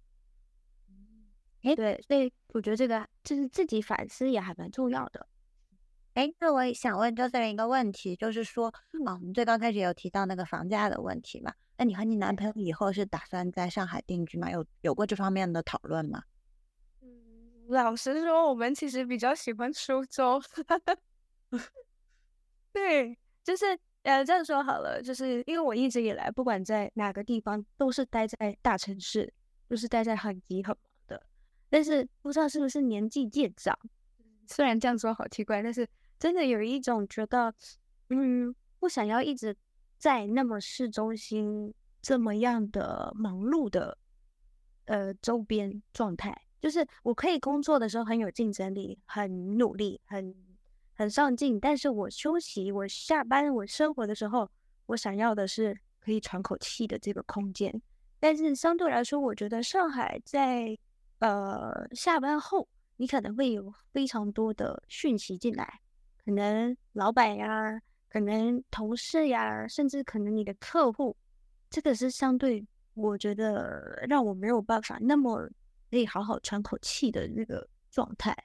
[1.63, 5.27] 哎，对，所以我觉得这个就是自己反思也还蛮重要的。
[6.13, 8.69] 哎，那我也想问 Jocelyn 一个问题，就是说，
[9.05, 11.53] 啊，我们最刚开始有提到那个房价的问题嘛？
[11.77, 14.49] 那你和你男朋友以后是打算在上海定居吗？
[14.49, 16.23] 有有过这方面的讨论吗？
[17.01, 20.41] 嗯，老实说，我们其实比较喜欢苏州。
[22.73, 23.65] 对，就是
[24.03, 29.33] 呃，这样说好了，就是因为我一直以来不管在哪个地方都是待在大城市，
[29.69, 31.23] 就是待在很急很忙的。
[31.69, 33.77] 但是不知道是不是年纪渐长，
[34.47, 35.87] 虽然这样说好奇怪，但是
[36.19, 37.53] 真的有一种觉得，
[38.09, 39.55] 嗯，不想要一直
[39.97, 43.97] 在那么市中心这么样的忙碌的
[44.85, 46.43] 呃周边状态。
[46.61, 50.46] 就是我可以工作的时候很有竞争力，很努力，很。
[50.97, 54.49] 很上进，但是我休息、我下班、我生活的时候，
[54.87, 57.81] 我想要的是可以喘口气的这个空间。
[58.19, 60.75] 但是相对来说，我觉得上海在
[61.19, 65.81] 呃下班后，你可能会有非常多的讯息进来，
[66.25, 67.79] 可能老板呀，
[68.09, 71.15] 可能同事呀，甚至可能你的客户，
[71.69, 75.47] 这个是相对我觉得让我没有办法那么
[75.91, 78.35] 可以好好喘口气的那个状态。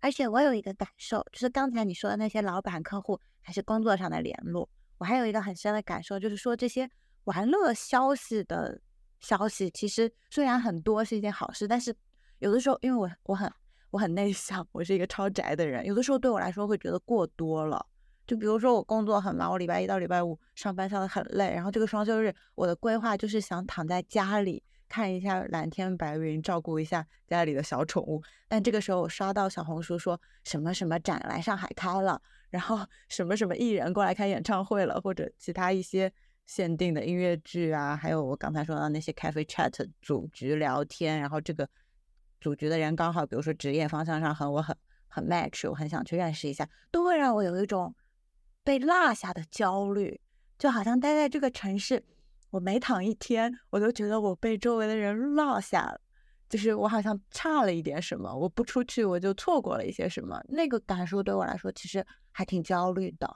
[0.00, 6.88] 而且我有一个感受，就是刚才你说的那些老板、客户还是工作上的联络，我还有一个很深的感受，就是说这些
[7.24, 8.80] 玩乐消息的
[9.20, 11.94] 消息，其实虽然很多是一件好事，但是
[12.38, 13.50] 有的时候，因为我我很
[13.90, 17.84] 我很内向，我是一个超宅的人，有的时候对我来说会觉得过多了。
[18.26, 24.62] 就比如说我工作很忙，我礼拜一到礼拜五上班上的很累，然后这个双休日我的规划就是想躺在家里。
[24.88, 28.22] 看一下蓝天白云，照顾一下家里的小宠物。
[28.48, 32.20] 但这个时候，我刷到小红书说什么什么展来上海开了，
[32.50, 36.12] 然后 什么什么艺人过来开演唱会了，或者其他一些
[36.46, 41.68] 限定的音乐剧啊，还有我刚才说到那些 cafe chat 组局聊天，然后这个
[42.40, 44.76] 组局的人刚好，比如说职业方向上和我很
[45.08, 47.94] 很 match，我很想去认识一下，都会让我有一种
[48.62, 50.20] 被落下的焦虑，
[50.58, 52.04] 就好像待在这个城市。
[52.56, 56.00] 我每躺一天，我都觉得我被周围的人落下了，
[56.48, 63.30] 就是我好像差了一点什么，我不出去我就错过了一些什么，那个感受对我来说其实还挺焦虑的。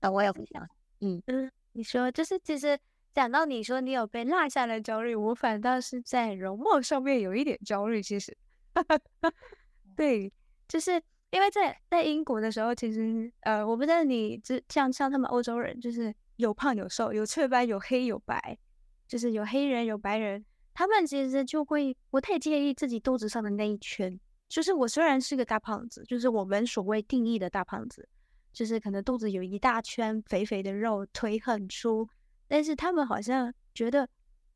[0.00, 0.66] 那我也不想，
[1.02, 2.76] 嗯嗯，你说就是其实
[3.14, 8.02] 讲到你说你有被落下的焦虑，我反倒是在容貌上面有一点焦虑。
[8.02, 8.36] 其实，
[9.94, 10.32] 对，
[10.66, 16.12] 就是因为在在英国的时候，其实呃，我不知道你这像像他们欧洲人就是。
[16.36, 18.58] 有胖有瘦，有雀斑有黑有白，
[19.06, 24.18] 就是有黑人有白人，他们其实就会不太介意自己肚子上的那一圈。
[24.48, 28.08] 就是我虽然是个大胖子，就是我们所谓定义的大胖子，
[28.52, 32.08] 就是可能肚子有一大圈肥肥的肉，腿很粗，
[32.46, 34.08] 但是他们好像觉得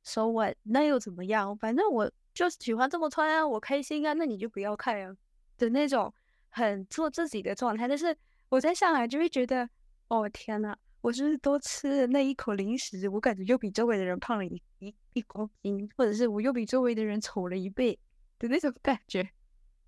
[0.05, 0.55] ，so what？
[0.63, 1.57] 那又怎么样？
[1.57, 5.17] 反正我就喜欢这么穿啊，我开心啊，那你就不要看啊
[5.57, 6.13] 的那种
[6.51, 7.89] 很做自己的状态。
[7.89, 8.17] 但是
[8.51, 9.69] 我在上海就会觉得，
[10.09, 17.99] 哦天呐，我是多吃了那一口零食，我感觉又比周围的人胖了一一一公斤，或者是我又比周围的人丑了一倍
[18.39, 19.31] 的那种感觉。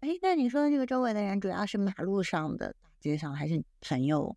[0.00, 4.34] 哎，那你说的这个周围的人，主要是马路上的、大街上，还是朋友？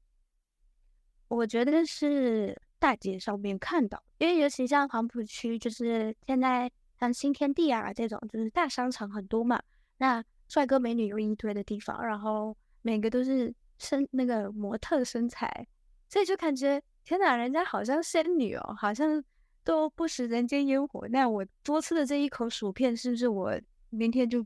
[1.27, 9.61] 我觉得是大街上面看到，因为尤其像黄浦区，就是现在像新天地啊这种，就是大商场很多嘛，
[9.97, 15.67] 那帅哥美女有一堆的地方，然后每个都是身那个模特身材。
[16.13, 19.23] 所以就感觉天哪，人家好像仙女哦，好像
[19.63, 21.07] 都不食人间烟火。
[21.09, 24.45] 那我多吃的这一口薯片，是不是我明天就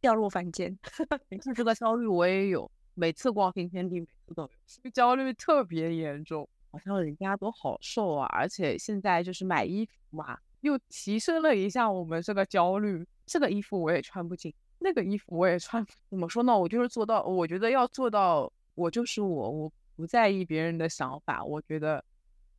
[0.00, 0.78] 掉落凡间？
[1.28, 6.48] 你看这个焦虑我也有，每次逛新天地，每次都有，这个焦虑特别严重。
[6.70, 13.06] 好像人家都好瘦啊，而且现在就是买衣服嘛，又提升了一下我们这个焦虑。
[13.26, 15.86] 这个衣服我也穿不进，那个衣服我也穿。
[16.08, 16.58] 怎么说呢？
[16.58, 19.70] 我就是做到，我觉得要做到，我就是我，我。
[19.98, 22.04] 不在意别人的想法，我觉得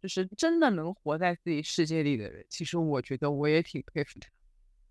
[0.02, 2.46] 就是真的能活在自己世界里的人。
[2.50, 4.28] 其实我觉得我也挺佩服他，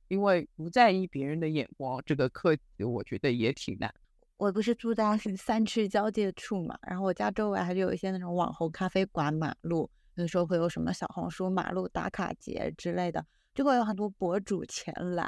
[0.08, 3.94] 因为不在意别人的眼光这个课题，我觉得也挺难。
[4.38, 13.22] 我不是住在 三区交界处嘛，然后我家周围还是有一些那种网红咖啡馆、马路，有时候会有什么小红书马路打卡节之类的，
[13.54, 15.22] 就会有很多博主前来，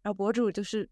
[0.00, 0.88] 然后博主就是。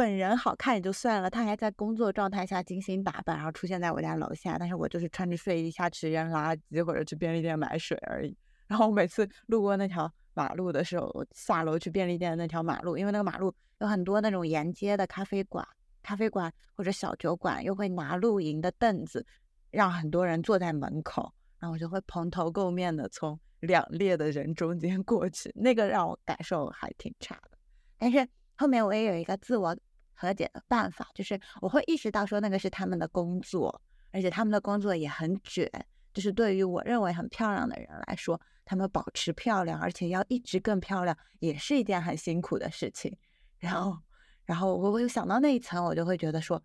[0.00, 4.56] 本人好看也就算了，他还在工作状态下精心打扮，然后出现在我家楼下。
[4.58, 8.34] 但是我就是穿着睡衣下去扔垃圾或者去便利店买水而已。
[8.66, 15.62] 然后我每次路过那条马路的时候，我下楼去便利店的那条马路，因为那个马路有很多那种沿街的咖啡馆、
[16.02, 19.26] 咖啡馆或者小酒馆，又会拿露营的凳子，
[19.70, 27.58] 让很多人坐在门口，然后我就会蓬头垢面的从两列的人中间过去，那个让我感受还挺差的。
[27.98, 28.26] 但是
[28.56, 29.76] 后面我也有一个自我
[30.20, 35.66] 和解的办法，就是我会意识到说那个是他们的工作，而且他们的工作也很卷，
[36.12, 43.16] 就是对于我认为很漂亮的人来说，他们保持漂亮，而且要一直更漂亮，也是一件很辛苦的事情。
[43.58, 43.96] 然后，
[44.44, 46.62] 然后我我有想到那一层，我就会觉得说，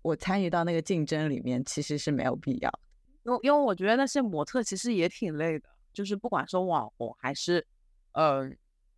[0.00, 2.80] 我参与到那个竞争里面其实是没有必要的，
[3.24, 7.66] 因为因为我觉得那些模特其实也挺累的，就是不管是网红还是，
[8.12, 8.50] 呃，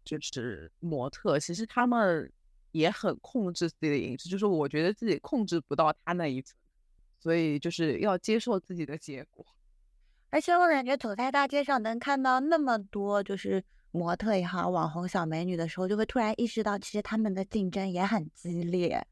[0.05, 2.33] 就是模特，其实他们
[2.73, 6.57] 也很控制自己的饮食，就是我觉得自己控制不到他那一层，
[7.19, 9.47] 所以就是要接受自己的结果。
[10.31, 13.65] 而且我感觉走在大街上能看到那么多，就是。
[13.93, 19.05] 模特也好，网红小美女的时候，就会突然意识到，其实他们的竞争也很激烈，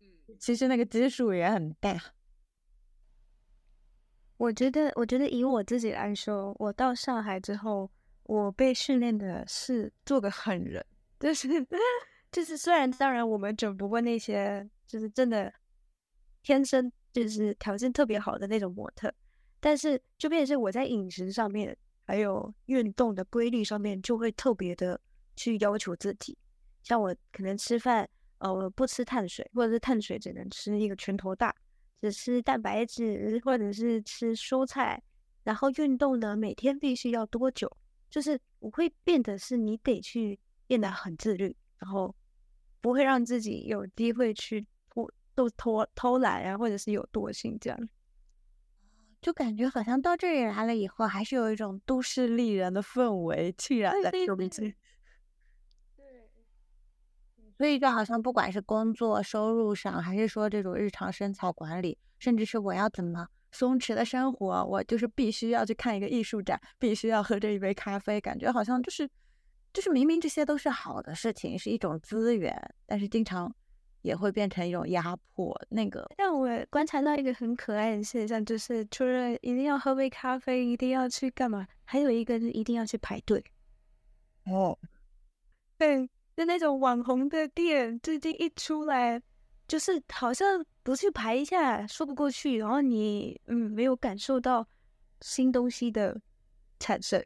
[0.00, 0.08] 嗯，
[0.40, 1.94] 其实那个基数也很大。
[4.38, 7.90] 我觉得，我觉得以我自己来说，我到上海之后，
[8.22, 10.82] 我被训练的是做个狠人，
[11.20, 11.46] 就是
[12.30, 15.52] 就是虽然当然我们整不过那些就是真的
[16.42, 19.12] 天生就是条件特别好的那种模特，
[19.60, 21.76] 但是就变成是我在饮食上面。
[22.10, 24.98] 还有运动的规律上面就会特别的
[25.36, 26.34] 去要求自己，
[26.82, 28.08] 像我可能吃饭，
[28.38, 31.54] 呃我，不吃碳水，或者是碳水只能吃一个拳头大，
[32.00, 35.02] 只吃蛋白质或者是吃蔬菜，
[35.44, 37.70] 然后运动呢，每天必须要多久，
[38.08, 42.14] 就是我会变得是你得去变得很自律，然后
[42.80, 47.88] 不会让自己有机会去偷都偷偷懒啊，或者是有惰性这样。
[49.20, 54.74] 就感觉好像到这里来了以后，还是有一种都市丽人的氛围浸染在中间。
[55.96, 56.30] 对，
[57.56, 69.10] 所以就好像不管是工作收入上，还是说这种日常身材管理，甚至是我要怎么松弛的生活，我就是必须要去看一个艺术展，必须要喝这一杯咖啡，感觉好像就是
[69.72, 73.54] 就是明明这些都是好的事情，是一种资源，但是经常。
[74.02, 75.60] 也会变成一种压迫。
[75.68, 83.42] 那个让我观察到一个很可爱的现象，就是除了一定要喝杯咖啡，一定要去干嘛，还有一个是一定要去排队。
[84.44, 84.78] 哦，
[85.76, 89.20] 对，就那种网红的店，最近一出来，
[89.66, 94.66] 就是好像不去排一下说不过去，然后你嗯没有感受到
[95.20, 96.18] 新东西的
[96.78, 97.22] 产生。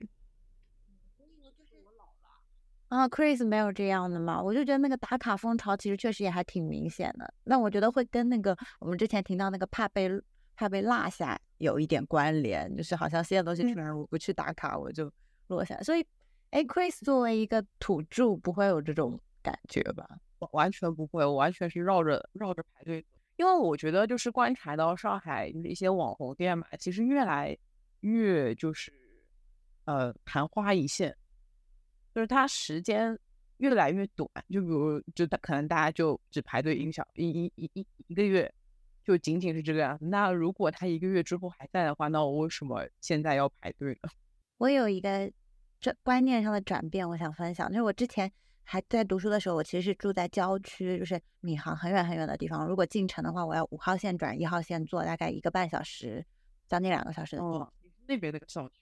[2.93, 4.43] 啊，Chris 没有这样的嘛？
[4.43, 7.33] 我就觉得那个打卡风潮其实确实也还挺明显的。
[7.45, 10.11] 那我觉得会跟那个我们之前听到那个怕被
[10.55, 15.11] 怕被落下有一点关联，就是好像新的东西出来，我不去打卡我就
[15.47, 15.75] 落下。
[15.81, 16.07] 所以，
[16.51, 20.07] 哎，Chris 作为一个土著，不会有这种感觉吧？
[20.41, 23.03] 完完全不会，我完全是绕着绕着排队。
[23.37, 27.57] 因为我觉得就是观察到上海就是一些网红店嘛，其实越来
[28.01, 28.93] 越就是
[29.87, 31.17] 呃昙花一现。
[32.15, 33.19] 就是它时间
[33.59, 38.53] 越来越短，就比如，就他可能大家就只排队一个小一一一一一个月，
[39.05, 40.07] 就仅仅是这个样子。
[40.07, 44.11] 那如果他一个月之后还在的话，那我为什么现在要排队呢？
[44.59, 45.31] 我有一个
[45.81, 47.69] 这观念上的转变，我想分享。
[47.69, 48.31] 就是我之前
[48.65, 52.67] 还在读书的时候，我其实是住在郊区，就是闵行很远很远的地方。
[52.67, 56.25] 如果进城的话，我要五号线转一号线，坐大概一个半小时，
[56.69, 57.73] 将近两个小时的地方。
[58.07, 58.82] 那边那个校区。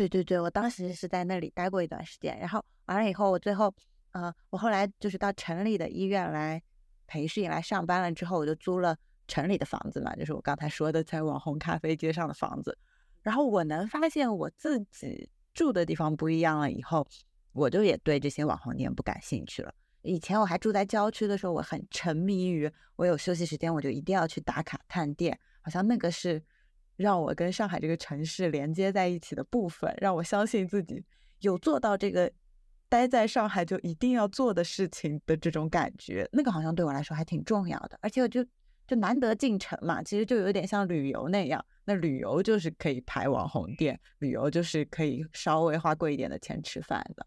[0.00, 3.70] 对对对，我当时是在那里待过一段时间，然后完了以后，我最后，
[4.12, 6.62] 呃，我后来就是到城里的医院来
[7.06, 8.96] 培训来上班了之后，我就租了
[9.28, 12.78] 城里的房子嘛，就是我刚才说的在网红咖啡街上的房子。
[13.20, 17.06] 然后我能发现我自己住的地方不一样了以后，
[17.52, 19.74] 我就也对这些网红店不感兴趣了。
[20.00, 26.42] 以前我还住在郊区的时候，我很沉迷于我有休息时间我就一定要去打卡探店，好像那个是。
[27.00, 31.02] 让我跟上海这个城市连接在一起的部分，让我相信自己
[31.40, 32.30] 有做到这个
[32.90, 37.98] 待在上海就一定要做的事情的这种感觉，那个好像对我来说还挺重要的。
[38.02, 38.44] 而且我就
[38.86, 41.64] 就难得进城嘛，其实就有点像旅游那样。
[41.86, 47.26] 那旅游就是可以排网红店，旅游就是可以稍微花贵一点的钱吃饭的。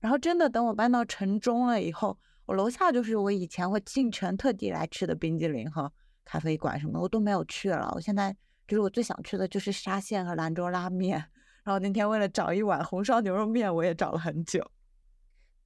[0.00, 5.92] 然后真的等我搬到城中了以后，我楼下就是我以前会进城特地来吃的冰激凌和
[6.24, 7.92] 咖啡馆什么，我都没有去了。
[7.94, 8.36] 我现在。
[8.72, 11.18] 就是我最想去的就是沙县和兰州拉面，
[11.62, 14.66] 然后那天为了找一碗红烧牛肉面，我也找了很久。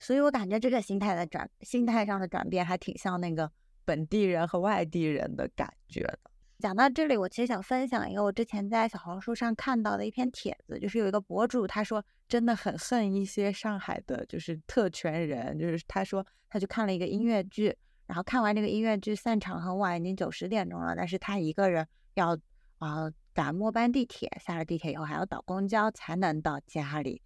[0.00, 3.48] 所以我感觉这个心态的转，心态上的转变还挺像那个
[3.84, 6.18] 本地人和外地人的感觉的。
[6.59, 17.72] 讲到这里，我其实想分享一个我之前在小红书上看到的一篇帖子，就是有一个博主他说真的很恨一些上海的，就是特权人，就是他说他去看了一个音乐剧，
[18.09, 22.36] 然后看完这个音乐剧散场很晚，已经九十点钟了，但是他一个人要。
[22.79, 27.22] 啊，赶末班地铁，下了地铁以后还要倒公交才能到家里。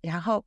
[0.00, 0.44] 然后，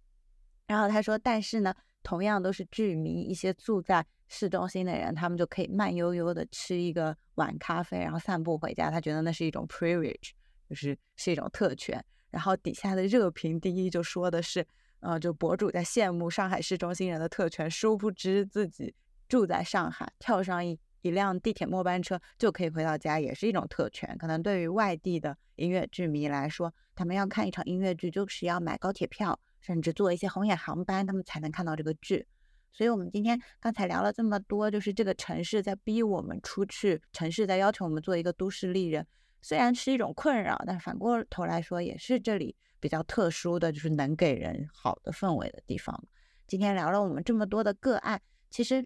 [0.68, 8.90] 然后他说，但是呢，同样都是居民，一些住在市中心的人，他们就可以慢悠悠的吃一个碗咖啡，然后散步回家。
[8.90, 10.32] 他觉得那是一种 privilege，
[10.70, 12.04] 就是是一种特权。
[12.32, 14.66] 然后底下的热评第一就说的是，
[15.00, 18.94] 呃，就博主在羡慕上海市中心人的特权，殊不知自己
[19.30, 24.18] 住在上海，跳上一一辆地铁末班车就可以回到家，也是一种特权。
[24.18, 32.26] 可能对于外地的音乐剧迷来说，他们要看一场音乐剧，就是要买高铁票，甚至坐一些红眼航班，他们才能看到这个剧。
[32.72, 39.06] 所以，我们今天刚才聊了这么多，就是这个城市在逼我们出去，城市在要求我们做一个都市丽人。
[39.44, 46.04] 虽然是一种困扰，但反过头来说，也是这里比较特殊的就是能给人好的氛围的地方。
[46.48, 48.84] 今天聊了我们这么多的个案，其实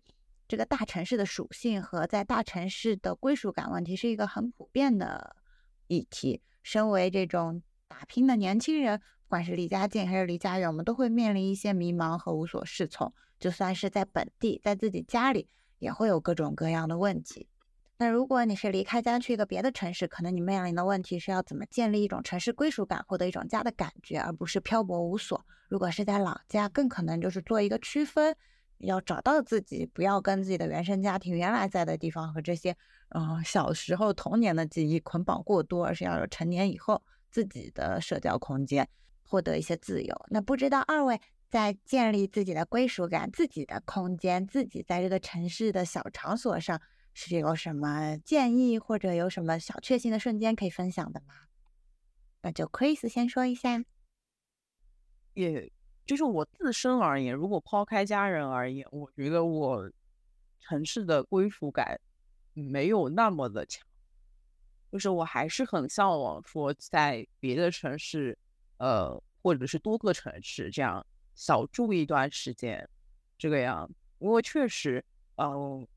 [0.50, 5.36] 这个大城市的属性和在大城市的归属感问题是一个很普遍的
[5.86, 6.42] 议题。
[6.64, 13.14] 身为这种打拼的年轻人，不管是离家近还是离家远，我们都会面临一些迷茫和无所适从。
[13.40, 15.48] 就算是在本地，在自己家里，
[15.78, 17.48] 也会有各种各样的问题。
[18.00, 25.46] 那如果你是离开家去一个别的城市，可能你面临的问题是要怎么建立一种城市归属感，获得一种家的感觉，而不是漂泊无所。
[25.68, 28.36] 如果是在老家，更可能就是做一个区分，
[28.80, 32.76] 要找到自己，不要跟自己的原生家庭原来在的地方和这些，
[33.10, 38.88] 嗯，小时候童年的记忆捆绑过多，而是要有成年以后自己的社交空间，
[39.24, 40.16] 获得一些自由。
[40.30, 41.20] 那不知道二位
[41.50, 46.82] 在建立自己的归属感、自己的空间、自己在这个城市的小场所上。
[47.12, 51.34] 是有什么建议或者有什么小确幸的瞬间可以分享的吗？
[52.44, 53.84] 那就 Chris 先说一下。
[55.34, 55.70] 也
[56.10, 59.92] 就是我自身而言，如果抛开家人而言，我觉得我
[60.60, 62.02] 城市的归属感
[62.54, 63.86] 没有那么的强。
[64.92, 68.36] 就是我还是很向往说在别的城市，
[68.78, 71.06] 呃，或者是多个城市这样
[71.36, 72.90] 小住一段时间，
[73.38, 73.88] 这个样。
[74.18, 75.06] 因为确实，
[75.36, 75.88] 嗯。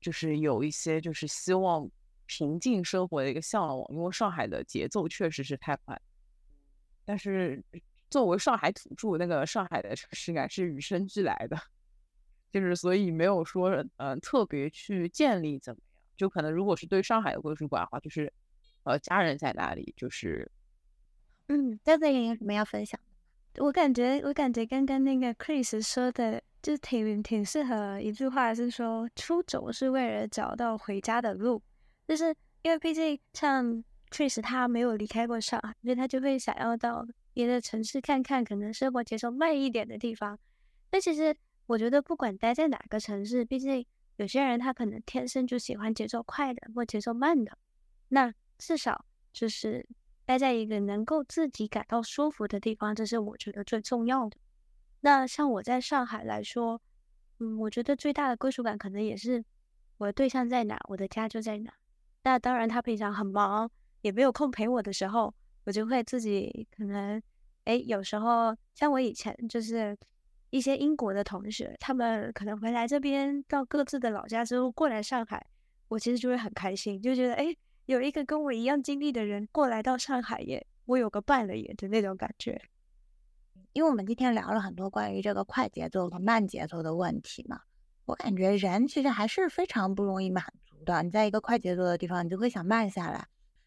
[0.00, 1.88] 就是有一些就是希望
[2.26, 6.00] 平静生活的一个向往，因为上海的节奏确实是太快。
[7.04, 7.62] 但是
[8.12, 11.58] 作为上海土著，那个上海的城市感是与生俱来的，
[12.52, 15.88] 就是所以没有说嗯特别去建立怎么样。
[16.16, 18.32] 就可能如果是对上海的归属感的话，就是
[18.84, 20.48] 呃家人在哪里，就是
[21.48, 23.00] 嗯，大家有什么要分享？
[23.56, 26.42] 我感觉我感觉刚刚那个 Chris 说的。
[26.62, 31.60] 就挺挺适合一句话，是说出走是为了找到回家的路。
[32.06, 32.32] 就是
[32.62, 40.38] 因为毕竟像 Chris 他没有离开过上海，所以他就会想要到别的城市看看，可能生活节奏慢一点的地方。
[40.90, 43.84] 但其实我觉得，不管待在哪个城市，毕竟
[44.16, 47.56] 有些人他可能天生就喜欢节奏快的或节奏慢的。
[48.08, 49.86] 那至少就是
[50.24, 54.36] 待在一个能够自己感到舒服的地方，这是我觉得最重要的。
[55.00, 56.80] 那像我在上海来说，
[57.38, 59.44] 嗯，我觉得最大的归属感可能也是
[59.96, 61.72] 我的对象在哪，我的家就在哪。
[62.22, 63.68] 那当然，他平常很忙，
[64.02, 65.34] 也没有空陪我的时候，
[65.64, 67.22] 我就会自己可能，
[67.64, 69.96] 哎，有时候像我以前就是
[70.50, 75.46] 一些英国的同学，他们可能回来这边到各自的老家之后过来上海，
[75.88, 77.56] 我其实就会很开心，就觉得哎，
[77.86, 82.60] 有一个跟我一样经历的人过来到上海耶，我有个伴了耶的那种感觉。
[83.72, 87.60] 因为我们今天聊了很多关于这个快节奏和慢节奏的问题嘛，
[88.04, 91.02] 我感觉人其实还是非常不容易满足的。
[91.02, 93.22] 你在一个快节奏的地方，你就会想慢下来；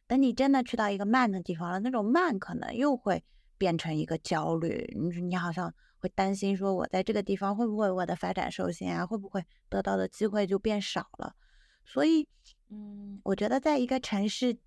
[0.07, 3.23] 等你真的去到一个慢的地方了，那种慢可能又会
[3.57, 4.93] 变成一个焦虑。
[4.95, 9.05] 你你好像会担心说，我在这个地方会不会我的发展受限啊？
[9.05, 11.35] 会不会得到的机会就变少了？
[11.85, 12.27] 所以，
[12.69, 14.57] 嗯，我觉得在一个城市，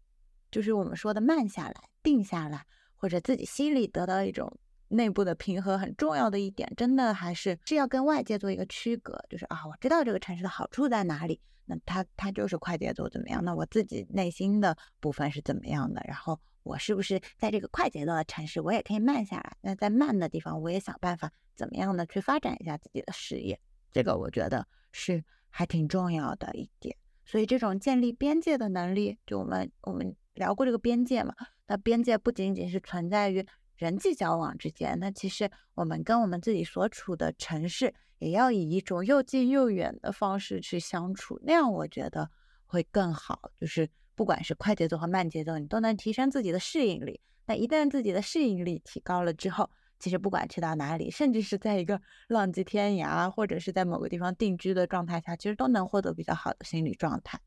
[0.51, 2.65] 就是我们说的慢下来、定下来，
[2.95, 4.59] 或者自己心里得到一种。
[4.91, 13.45] 内部的平衡很重要的一点，真的还是是要跟外界做一个区隔，就是啊，我知道这个城市的好处在哪里，那它它就是快节奏怎么样？
[13.45, 16.03] 那我自己内心的部分是怎么样的？
[16.09, 19.57] 然后我是不是在这个快节奏的城市，我也可以慢下来？
[19.61, 23.61] 那在慢的地方，我也想办法怎么样的去发展一下自己的事业？
[23.93, 26.97] 这个我觉得是还挺重要的一点。
[27.25, 31.35] 所以这种建立边界的能力，就我们我们聊过这个边界嘛，
[31.67, 33.47] 那边界不仅仅是存在于。
[33.77, 42.31] 人际交往之间，那其实我们跟我们自己所处的城市，也要以一种又近又远的方式去相处，那样我觉得
[42.67, 43.51] 会更好。
[43.57, 47.21] 就是不管是快节奏和慢节奏，你都能提升自己的适应力。
[47.47, 57.41] 那一旦自己的适应力提高了之后，其实不管去到哪里，甚至是在一个浪迹天涯，或者是在某个地方定居的状态下，其实都能获得比较好的心理状态。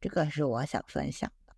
[0.00, 1.54] 这个是我想分享的。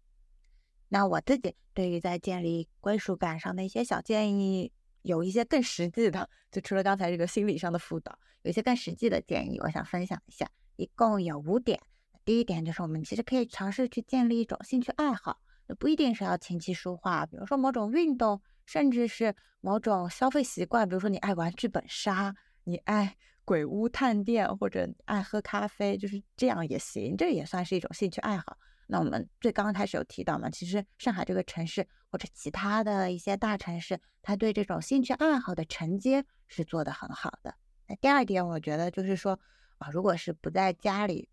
[0.88, 4.70] 那我自己对于在建立归属感上的一些小建议，
[5.06, 11.80] 有一些更实际的，就除了刚才这个心理上的辅导，有一些更实际的建议，我想分享一下，一共有五点。
[12.24, 15.38] 第一点就是我们其实可以尝试去建立一种兴趣爱好，
[15.78, 22.34] 不一定是要琴棋书画，比如说某种运动，甚至是某种消费习惯，比如说你爱玩剧本杀，
[22.64, 28.58] 你爱鬼屋探店，或者爱喝咖啡，就是这样也行，这也算是一种兴趣爱好。
[28.86, 37.54] 那我们最刚刚开始有提到嘛，其实上海这个城市或者其他的一些大城市，它对这种兴趣爱好的承接是做得很好的。
[37.88, 39.38] 那第二点，我觉得就是说
[39.78, 41.28] 啊，如果是不在家里，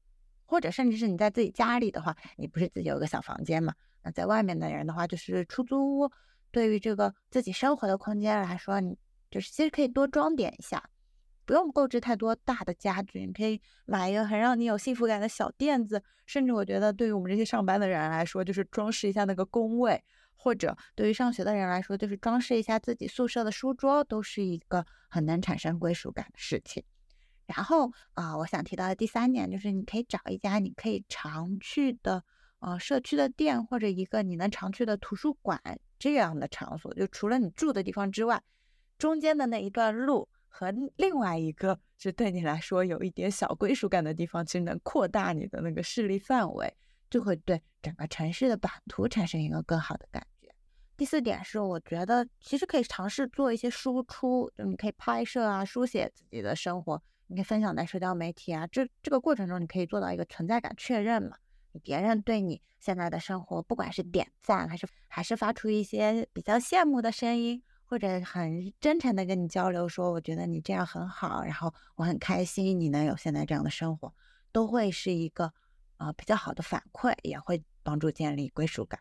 [0.46, 3.74] 或者甚至是你在自己家里的话，你不是自己有个小房间嘛？
[4.04, 6.12] 那在外面的人的话，就是出租屋，
[6.52, 8.98] 对于这个自己生活的空间来说，你
[9.32, 10.84] 就是其实可以多装点一下。
[11.46, 20.02] 不用购置太多大的家具，你可以买一个很让你有幸福感的小垫子，甚至我觉得对于我们这些上班的人来说，就是装饰一下那个工位，
[20.36, 26.84] 或者对于上学的人来说，就是装饰一下自己宿舍的书桌，都是一个很能产生归属感的事情。
[27.46, 32.24] 然后啊，我想提到的第三点就是，你可以找一家你可以常去的
[32.60, 35.60] 呃社区的店，或者一个你能常去的图书馆
[36.00, 38.42] 这样的场所，就除了你住的地方之外，
[38.98, 40.30] 中间的那一段路。
[40.56, 46.72] 和另外一个是对你来说有一点小归属感的地方，其实能扩大你的那个视力范围，
[47.10, 50.54] 就会对整个城市的版图产生一个更好的感觉。
[50.96, 58.68] 第四点是，我觉得其实可以尝试做一些输出，就你可以拍摄啊，书写自己的生活，你可以分享在社交媒体啊。
[58.68, 61.36] 这这个过程中，你可以做到一个存在感确认嘛？
[61.82, 67.64] 别人对你现在的生活，不管是点赞还是还是发出一些比较羡慕的声音。
[67.94, 74.12] 或者很真诚的跟你交流，说我觉得你这样很好，然后我很开心你能有现在这样的生活，
[74.52, 75.54] 都会是一个
[75.98, 79.00] 呃比较好的反馈，也会帮助建立归属感。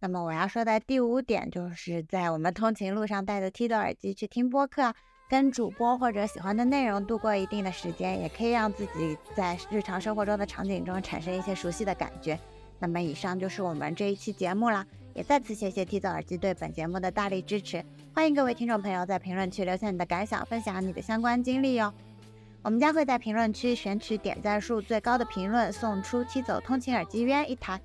[0.00, 4.92] 那么我要说的第五点，就是在我们通勤路上戴着 T 的耳机去听播客，
[5.30, 12.38] 跟主播或者喜欢的内容度过一定的时间，也可以让自己在日常生活中的场景中产生一些熟悉的感觉。
[12.78, 14.86] 那么以上就是我们这一期节目啦。
[15.14, 21.94] 也再次谢谢 T 字耳机对本节目的大力支持，欢迎各位听众朋友在评论区留下你的感想，分享你的相关经历哟。
[22.62, 27.80] 我们将会在评论区选取点赞数最高的评论，送出 T 走通勤耳机约一台。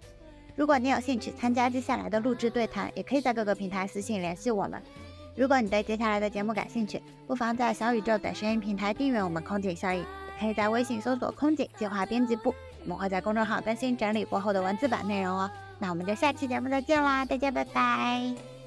[0.55, 4.81] 如果你有兴趣参加接下来的录制对谈，也可以在各个平台私信联系我们。
[5.35, 10.05] 如果你对接下来的节目感兴趣，不妨在小宇宙等声音平台订阅我们空警效应，也
[10.39, 12.55] 可以在微信搜索空警计划编辑部，
[12.85, 15.51] 我们会在公众号更新整理过后的文字版内容哦。
[15.79, 18.58] 那我们就下期节目再见啦，大家拜拜。